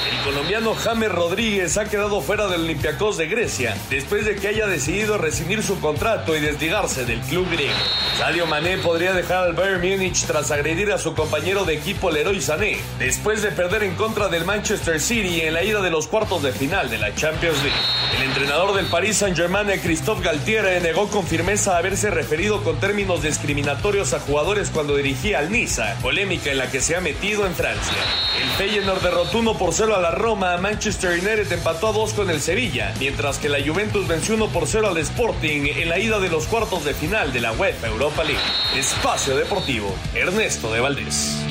[0.09, 4.65] El colombiano James Rodríguez ha quedado fuera del Olympiacos de Grecia después de que haya
[4.65, 7.75] decidido rescindir su contrato y desligarse del club griego.
[8.17, 12.41] Sadio Mané podría dejar al Bayern Múnich tras agredir a su compañero de equipo Leroy
[12.41, 16.41] Sané después de perder en contra del Manchester City en la ida de los cuartos
[16.43, 17.77] de final de la Champions League.
[18.15, 18.85] El entrenador del
[19.17, 24.95] Paris Saint-Germain, Christophe Galtier, negó con firmeza haberse referido con términos discriminatorios a jugadores cuando
[24.95, 27.97] dirigía al Niza, polémica en la que se ha metido en Francia.
[28.39, 32.29] El Feyenoord derrotó 1 por 0 a la Roma, Manchester United empató a 2 con
[32.29, 36.19] el Sevilla, mientras que la Juventus venció 1 por 0 al Sporting en la ida
[36.19, 38.39] de los cuartos de final de la UEFA Europa League.
[38.75, 41.46] Espacio Deportivo, Ernesto de Valdés.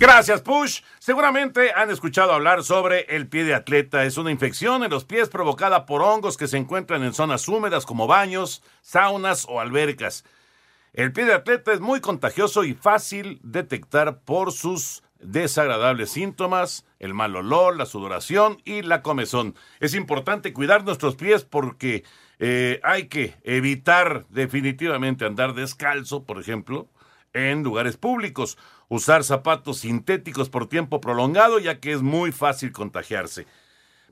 [0.00, 0.82] Gracias, Push.
[1.00, 4.04] Seguramente han escuchado hablar sobre el pie de atleta.
[4.04, 7.84] Es una infección en los pies provocada por hongos que se encuentran en zonas húmedas
[7.84, 10.24] como baños, saunas o albercas.
[10.92, 17.12] El pie de atleta es muy contagioso y fácil detectar por sus desagradables síntomas, el
[17.12, 19.56] mal olor, la sudoración y la comezón.
[19.80, 22.04] Es importante cuidar nuestros pies porque
[22.38, 26.88] eh, hay que evitar definitivamente andar descalzo, por ejemplo,
[27.32, 28.58] en lugares públicos,
[28.88, 33.46] usar zapatos sintéticos por tiempo prolongado, ya que es muy fácil contagiarse.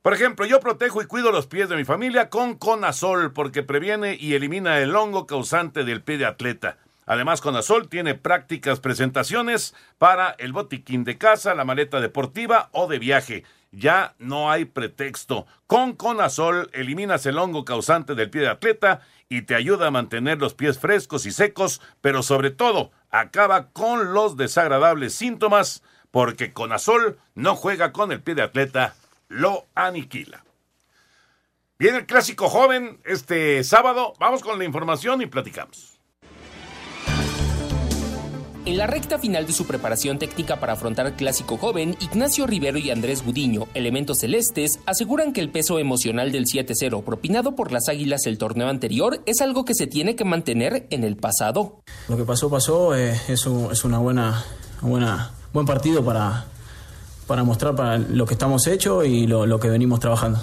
[0.03, 4.17] Por ejemplo, yo protejo y cuido los pies de mi familia con Conazol porque previene
[4.19, 6.79] y elimina el hongo causante del pie de atleta.
[7.07, 12.99] Además, Conazol tiene prácticas presentaciones para el botiquín de casa, la maleta deportiva o de
[12.99, 13.45] viaje.
[13.73, 15.47] Ya no hay pretexto.
[15.67, 20.39] Con Conazol eliminas el hongo causante del pie de atleta y te ayuda a mantener
[20.39, 27.19] los pies frescos y secos, pero sobre todo acaba con los desagradables síntomas porque Conazol
[27.35, 28.95] no juega con el pie de atleta,
[29.29, 30.45] lo aniquila.
[31.79, 34.15] Viene el clásico joven este sábado.
[34.19, 35.96] Vamos con la información y platicamos.
[38.67, 42.79] En la recta final de su preparación técnica para afrontar el clásico joven, Ignacio Rivero
[42.79, 47.89] y Andrés Gudiño, elementos celestes, aseguran que el peso emocional del 7-0 propinado por las
[47.89, 51.81] Águilas el torneo anterior es algo que se tiene que mantener en el pasado.
[52.09, 52.97] Lo que pasó, pasó.
[52.97, 54.45] Eh, es, un, es una buena,
[54.81, 56.47] buena, buen partido para,
[57.29, 60.41] para mostrar para lo que estamos hechos y lo, lo que venimos trabajando.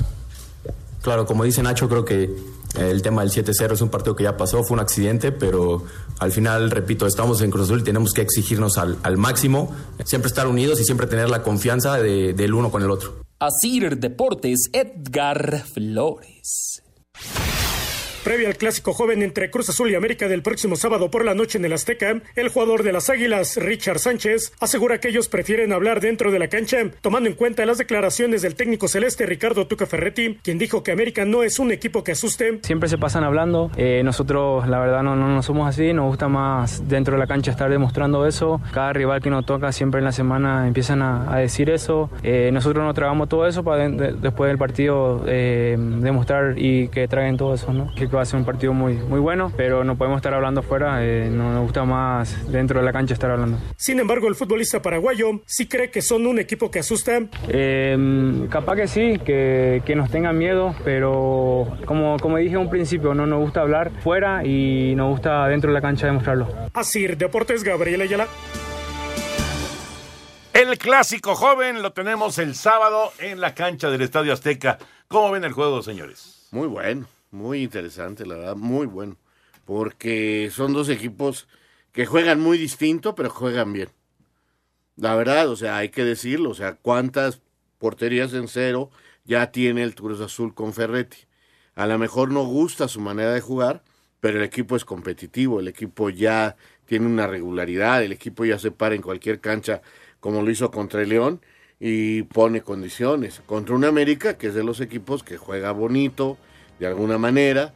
[1.01, 2.33] Claro, como dice Nacho, creo que
[2.75, 5.83] el tema del 7-0 es un partido que ya pasó, fue un accidente, pero
[6.19, 9.73] al final, repito, estamos en Cruz Azul y tenemos que exigirnos al, máximo,
[10.05, 13.15] siempre estar unidos y siempre tener la confianza de- del uno con el otro.
[13.39, 16.82] Asir Deportes, Edgar Flores.
[18.23, 21.57] Previo al clásico joven entre Cruz Azul y América del próximo sábado por la noche
[21.57, 25.99] en el Azteca, el jugador de las Águilas, Richard Sánchez, asegura que ellos prefieren hablar
[25.99, 30.37] dentro de la cancha, tomando en cuenta las declaraciones del técnico celeste Ricardo Tuca Ferretti,
[30.41, 32.59] quien dijo que América no es un equipo que asuste.
[32.63, 33.69] Siempre se pasan hablando.
[33.75, 35.91] Eh, nosotros, la verdad, no, no, no somos así.
[35.91, 38.61] Nos gusta más dentro de la cancha estar demostrando eso.
[38.73, 42.09] Cada rival que nos toca siempre en la semana empiezan a, decir eso.
[42.23, 46.87] Eh, nosotros nos tragamos todo eso para de- de- después del partido eh, demostrar y
[46.87, 47.73] que traigan todo eso.
[47.73, 47.91] ¿no?
[48.17, 51.03] Va a ser un partido muy, muy bueno, pero no podemos estar hablando afuera.
[51.03, 53.57] eh, no nos gusta más dentro de la cancha estar hablando.
[53.77, 57.19] Sin embargo, el futbolista paraguayo sí cree que son un equipo que asusta.
[57.47, 62.69] Eh, capaz que sí, que, que nos tengan miedo, pero como, como dije en un
[62.69, 66.47] principio, no nos gusta hablar fuera y nos gusta dentro de la cancha demostrarlo.
[66.73, 68.27] Asir Deportes, Gabriel Ayala.
[70.53, 74.77] El clásico joven lo tenemos el sábado en la cancha del Estadio Azteca.
[75.07, 76.47] ¿Cómo ven el juego, señores?
[76.51, 79.17] Muy bueno, muy interesante, la verdad, muy bueno.
[79.65, 81.47] Porque son dos equipos
[81.91, 83.89] que juegan muy distinto, pero juegan bien.
[84.95, 87.41] La verdad, o sea, hay que decirlo, o sea, cuántas
[87.79, 88.91] porterías en cero
[89.25, 91.17] ya tiene el Cruz Azul con Ferretti.
[91.75, 93.83] A lo mejor no gusta su manera de jugar,
[94.19, 96.55] pero el equipo es competitivo, el equipo ya
[96.85, 99.81] tiene una regularidad, el equipo ya se para en cualquier cancha
[100.19, 101.41] como lo hizo contra el León
[101.79, 103.41] y pone condiciones.
[103.45, 106.37] Contra un América, que es de los equipos que juega bonito,
[106.79, 107.73] de alguna manera,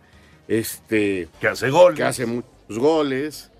[0.48, 3.52] este que hace goles, que hace muchos goles,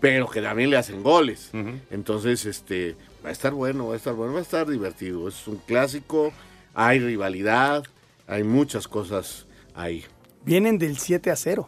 [0.00, 1.50] pero que también le hacen goles.
[1.90, 5.28] Entonces, este va a estar bueno, va a estar bueno, va a estar divertido.
[5.28, 6.32] Es un clásico,
[6.74, 7.84] hay rivalidad,
[8.26, 10.04] hay muchas cosas ahí.
[10.44, 11.66] Vienen del 7 a 0.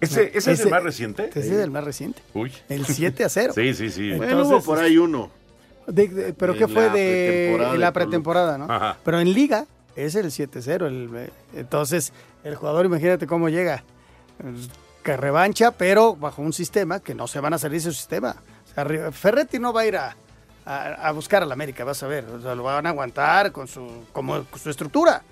[0.00, 1.28] ¿Ese, ese es el más reciente?
[1.30, 2.20] Ese es el más reciente.
[2.34, 2.52] Uy.
[2.68, 3.52] El 7 a 0.
[3.54, 4.12] Sí, sí, sí.
[4.14, 5.30] Bueno, hubo por ahí uno.
[5.86, 7.92] De- de- pero ¿qué fue la de pretemporada en la de Toluca.
[7.92, 8.64] pretemporada, no?
[8.70, 8.98] Ajá.
[9.04, 9.66] Pero en liga
[9.96, 10.86] es el 7-0.
[10.86, 12.12] el- eh, entonces,
[12.44, 13.84] el jugador, imagínate cómo llega.
[15.02, 18.36] Que revancha, pero bajo un sistema que no se van a salir de su sistema.
[18.70, 20.16] O sea, Ferretti no va a ir a,
[20.64, 22.24] a- a buscar al América, vas a ver.
[22.24, 25.22] O sea, lo van a aguantar con su, como, con su estructura.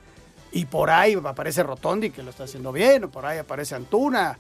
[0.52, 3.04] Y por ahí aparece Rotondi, que lo está haciendo bien.
[3.04, 4.38] O por ahí aparece Antuna.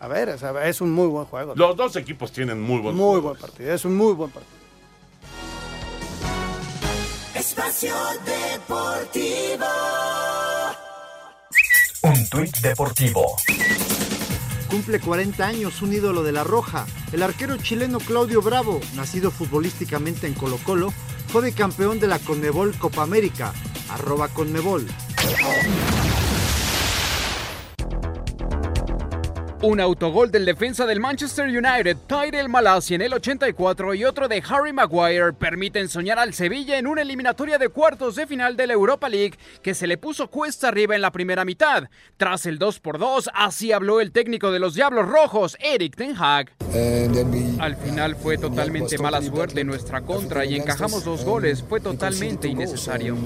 [0.00, 1.54] A ver, o sea, es un muy buen juego.
[1.56, 4.57] Los dos equipos tienen muy buen Muy buen partido, es un muy buen partido.
[7.48, 7.94] Espacio
[8.26, 9.64] Deportivo.
[12.02, 13.36] Un tuit deportivo.
[14.68, 16.84] Cumple 40 años un ídolo de la Roja.
[17.10, 20.92] El arquero chileno Claudio Bravo, nacido futbolísticamente en Colo Colo,
[21.28, 23.54] fue de campeón de la Conmebol Copa América.
[23.88, 24.86] Arroba Conmebol.
[29.60, 34.40] Un autogol del defensa del Manchester United, Tyrell Malacia en el 84 y otro de
[34.48, 38.74] Harry Maguire permiten soñar al Sevilla en una eliminatoria de cuartos de final de la
[38.74, 41.88] Europa League que se le puso cuesta arriba en la primera mitad.
[42.16, 46.14] Tras el 2 por 2, así habló el técnico de los Diablos Rojos, Eric Ten
[46.16, 46.52] Hag.
[47.58, 52.46] Al final fue totalmente mala suerte en nuestra contra y encajamos dos goles, fue totalmente
[52.46, 53.16] innecesario.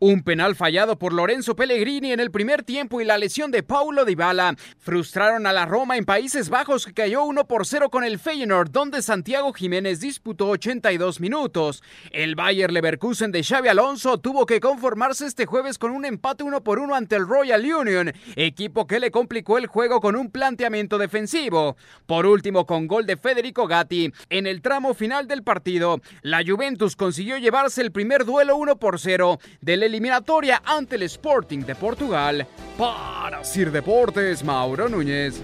[0.00, 4.04] Un penal fallado por Lorenzo Pellegrini en el primer tiempo y la lesión de Paulo
[4.04, 4.56] Dybala
[5.04, 9.02] a la Roma en Países Bajos que cayó 1 por 0 con el Feyenoord, donde
[9.02, 11.82] Santiago Jiménez disputó 82 minutos.
[12.10, 16.64] El Bayer Leverkusen de Xavi Alonso tuvo que conformarse este jueves con un empate 1
[16.64, 20.96] por 1 ante el Royal Union, equipo que le complicó el juego con un planteamiento
[20.96, 21.76] defensivo.
[22.06, 26.96] Por último, con gol de Federico Gatti, en el tramo final del partido, la Juventus
[26.96, 31.74] consiguió llevarse el primer duelo 1 por 0 de la eliminatoria ante el Sporting de
[31.74, 32.46] Portugal.
[32.78, 35.42] Para Sir Deportes, Mauro Núñez.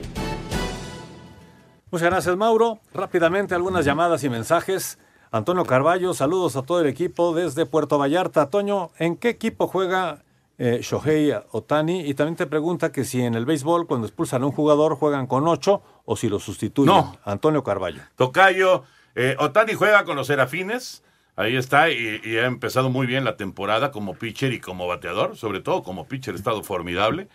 [1.91, 2.79] Muchas gracias, Mauro.
[2.95, 4.99] Rápidamente, algunas llamadas y mensajes.
[5.33, 8.49] Antonio Carballo, saludos a todo el equipo desde Puerto Vallarta.
[8.49, 10.23] Toño, ¿en qué equipo juega
[10.59, 12.01] eh, Shohei Otani?
[12.09, 15.27] Y también te pregunta que si en el béisbol, cuando expulsan a un jugador, juegan
[15.27, 16.95] con ocho o si lo sustituyen.
[16.95, 17.17] No.
[17.25, 18.03] Antonio Carballo.
[18.17, 18.85] Tocayo,
[19.17, 21.03] eh, Otani juega con los Serafines.
[21.37, 25.37] Ahí está, y, y ha empezado muy bien la temporada como pitcher y como bateador,
[25.37, 27.29] sobre todo como pitcher, ha estado formidable.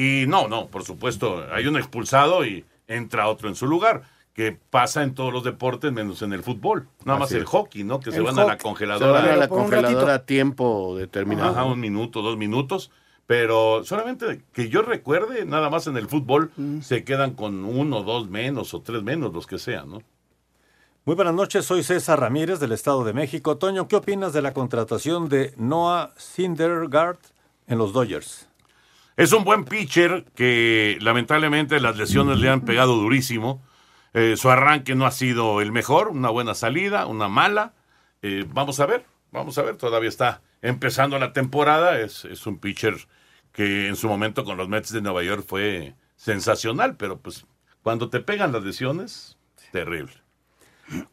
[0.00, 4.58] Y no, no, por supuesto, hay un expulsado y entra otro en su lugar, que
[4.70, 6.88] pasa en todos los deportes menos en el fútbol.
[7.04, 7.44] Nada más el es.
[7.44, 8.00] hockey, ¿no?
[8.00, 9.20] Que se van a la congeladora.
[9.20, 11.50] Se van a la congeladora a tiempo determinado.
[11.50, 12.90] Ajá, un minuto, dos minutos.
[13.26, 18.30] Pero solamente que yo recuerde, nada más en el fútbol se quedan con uno, dos
[18.30, 20.02] menos o tres menos, los que sean, ¿no?
[21.04, 23.58] Muy buenas noches, soy César Ramírez del Estado de México.
[23.58, 27.18] Toño, ¿qué opinas de la contratación de Noah Syndergaard
[27.66, 28.49] en los Dodgers?
[29.16, 33.62] Es un buen pitcher que lamentablemente las lesiones le han pegado durísimo.
[34.14, 37.74] Eh, su arranque no ha sido el mejor, una buena salida, una mala.
[38.22, 42.00] Eh, vamos a ver, vamos a ver, todavía está empezando la temporada.
[42.00, 42.96] Es, es un pitcher
[43.52, 47.46] que en su momento con los Mets de Nueva York fue sensacional, pero pues
[47.82, 49.36] cuando te pegan las lesiones,
[49.72, 50.14] terrible.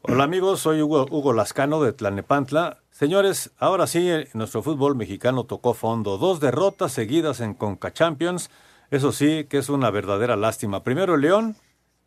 [0.02, 2.78] Hola amigos, soy Hugo, Hugo Lascano de Tlanepantla.
[2.98, 6.18] Señores, ahora sí, eh, nuestro fútbol mexicano tocó fondo.
[6.18, 8.50] Dos derrotas seguidas en Conca Champions.
[8.90, 10.82] Eso sí, que es una verdadera lástima.
[10.82, 11.56] Primero el León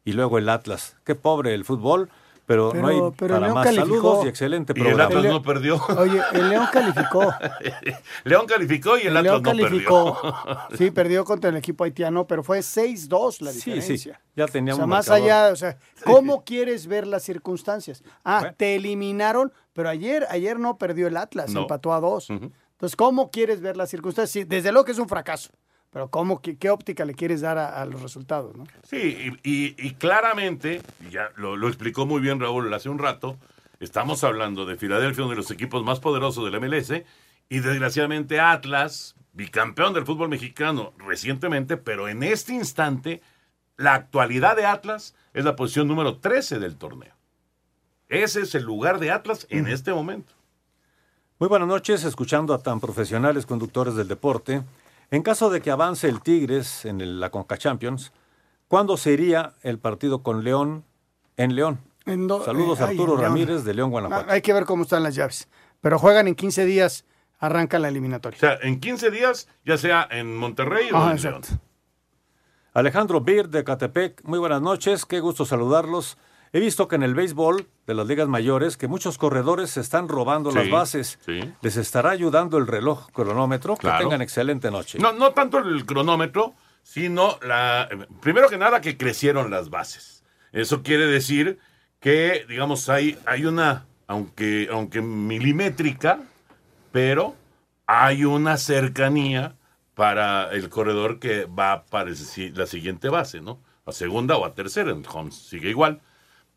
[0.04, 0.98] y luego el Atlas.
[1.06, 2.10] Qué pobre el fútbol,
[2.46, 3.64] pero, no hay Pero- para más.
[3.64, 3.88] calificó.
[3.96, 5.18] Saludos y excelente Y el programa.
[5.18, 5.82] Atlas no perdió.
[5.98, 7.34] Oye, el León calificó.
[8.26, 10.22] León calificó y el, El Atlas León no calificó.
[10.22, 10.58] perdió.
[10.78, 14.16] Sí, perdió contra el equipo haitiano, pero fue 6-2 la Sí, diferencia.
[14.16, 15.32] sí, ya O teníamos sea, más marcador.
[15.32, 18.04] allá, o sea, ¿cómo quieres ver las circunstancias?
[18.26, 21.62] Ah, te eliminaron, pero ayer, ayer no perdió el Atlas, No.
[21.62, 22.30] empató a dos.
[22.30, 24.32] Entonces, ¿cómo quieres ver las circunstancias?
[24.32, 25.52] Sí, desde luego que es un fracaso,
[25.92, 28.56] pero ¿cómo, qué, qué óptica le quieres dar a, a los resultados?
[28.56, 28.64] ¿no?
[28.84, 28.98] Sí,
[29.44, 33.38] y, y- y claramente, ya lo, lo explicó muy bien Raúl hace un rato,
[33.80, 37.04] estamos hablando de Filadelfia, uno de los equipos más poderosos del MLS,
[37.50, 43.22] y desgraciadamente Atlas, bicampeón del fútbol mexicano recientemente, pero en este instante,
[43.78, 47.14] la actualidad de Atlas es la posición número 13 del torneo.
[48.12, 50.34] Ese es el lugar de Atlas en este momento.
[51.40, 54.64] Muy buenas noches, escuchando a tan profesionales conductores del deporte.
[55.12, 58.12] En caso de que avance el Tigres en el- la Conca Champions,
[58.68, 60.84] ¿cuándo sería el partido con León
[61.38, 61.80] en León?
[62.06, 63.22] En do- Saludos eh, ay, Arturo León.
[63.30, 64.26] Ramírez de León, Guanajuato.
[64.30, 65.48] Ah, Hay que ver cómo están las llaves.
[65.80, 67.06] Pero juegan en 15 días,
[67.40, 68.36] arrancan la eliminatoria.
[68.36, 71.42] O sea, en 15 días, ya sea en Monterrey o Ajá, en León.
[72.74, 76.18] Alejandro Bir de Catepec, muy buenas noches, qué gusto saludarlos.
[76.54, 80.10] He visto que en el béisbol de las ligas mayores que muchos corredores se están
[80.10, 81.20] robando Sí, las bases.
[81.26, 81.40] sí.
[81.62, 83.78] ¿Les estará ayudando el reloj cronómetro?
[83.78, 83.98] Claro.
[83.98, 85.00] Que tengan excelente noche.
[85.00, 87.88] No, no tanto el cronómetro, sino la.
[88.22, 90.24] Primero que nada, que crecieron las bases.
[90.52, 91.58] Eso quiere decir
[92.02, 96.20] que, digamos, hay, hay una, aunque, aunque milimétrica,
[96.92, 97.36] pero
[97.88, 99.56] hay una cercanía
[99.96, 102.18] para el corredor que va para el
[102.56, 103.60] la siguiente base, ¿no?
[103.86, 106.02] A segunda o a tercera, en home sigue igual,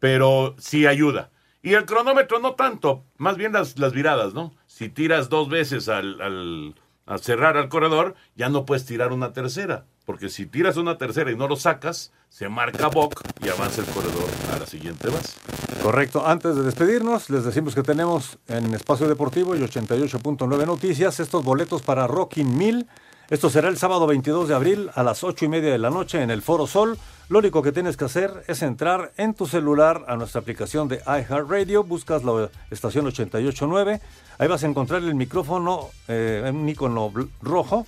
[0.04, 1.30] pero sí ayuda.
[1.62, 4.52] Y el cronómetro no tanto, más bien las, las viradas, ¿no?
[4.66, 9.86] Si tiras dos veces al, al- cerrar al corredor, ya no puedes tirar una tercera,
[10.04, 13.86] porque si tiras una tercera y no lo sacas, se marca boc y avanza el
[13.86, 15.38] corredor a la siguiente base.
[15.82, 16.26] Correcto.
[16.26, 21.80] Antes de despedirnos, les decimos que tenemos en Espacio Deportivo y 88.9 Noticias estos boletos
[21.80, 22.86] para Rocking 1000.
[23.30, 26.20] Esto será el sábado 22 de abril a las 8 y media de la noche
[26.20, 26.98] en el Foro Sol.
[27.30, 30.96] Lo único que tienes que hacer es entrar en tu celular a nuestra aplicación de
[31.06, 34.02] iHeartRadio, buscas la estación 889,
[34.36, 37.10] ahí vas a encontrar el micrófono, eh, un icono
[37.40, 37.86] rojo,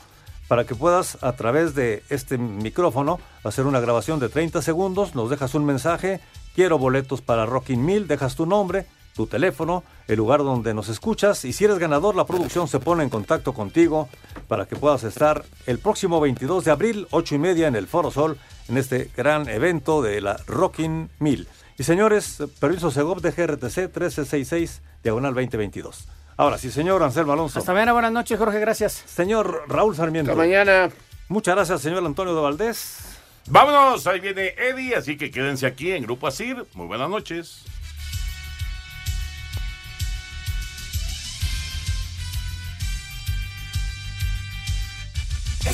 [0.49, 5.29] para que puedas a través de este micrófono hacer una grabación de 30 segundos, nos
[5.29, 6.21] dejas un mensaje,
[6.55, 11.45] quiero boletos para Rocking 1000, dejas tu nombre, tu teléfono, el lugar donde nos escuchas
[11.45, 14.09] y si eres ganador la producción se pone en contacto contigo
[14.47, 18.11] para que puedas estar el próximo 22 de abril, 8 y media en el Foro
[18.11, 18.39] Sol,
[18.69, 21.49] en este gran evento de la Rocking 1000.
[21.79, 26.07] Y señores, permiso Segov de GRTC 1366, diagonal 2022.
[26.37, 27.59] Ahora sí, señor Anselmo Alonso.
[27.59, 29.03] Hasta mañana, buenas noches, Jorge, gracias.
[29.07, 30.33] Señor Raúl Sarmiento.
[30.33, 30.91] Hasta mañana.
[31.29, 32.99] Muchas gracias, señor Antonio de Valdés.
[33.49, 36.67] Vámonos, ahí viene Eddie, así que quédense aquí en Grupo Asir.
[36.75, 37.65] Muy buenas noches.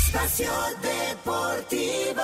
[0.05, 0.51] Espacio
[0.83, 2.23] Deportivo.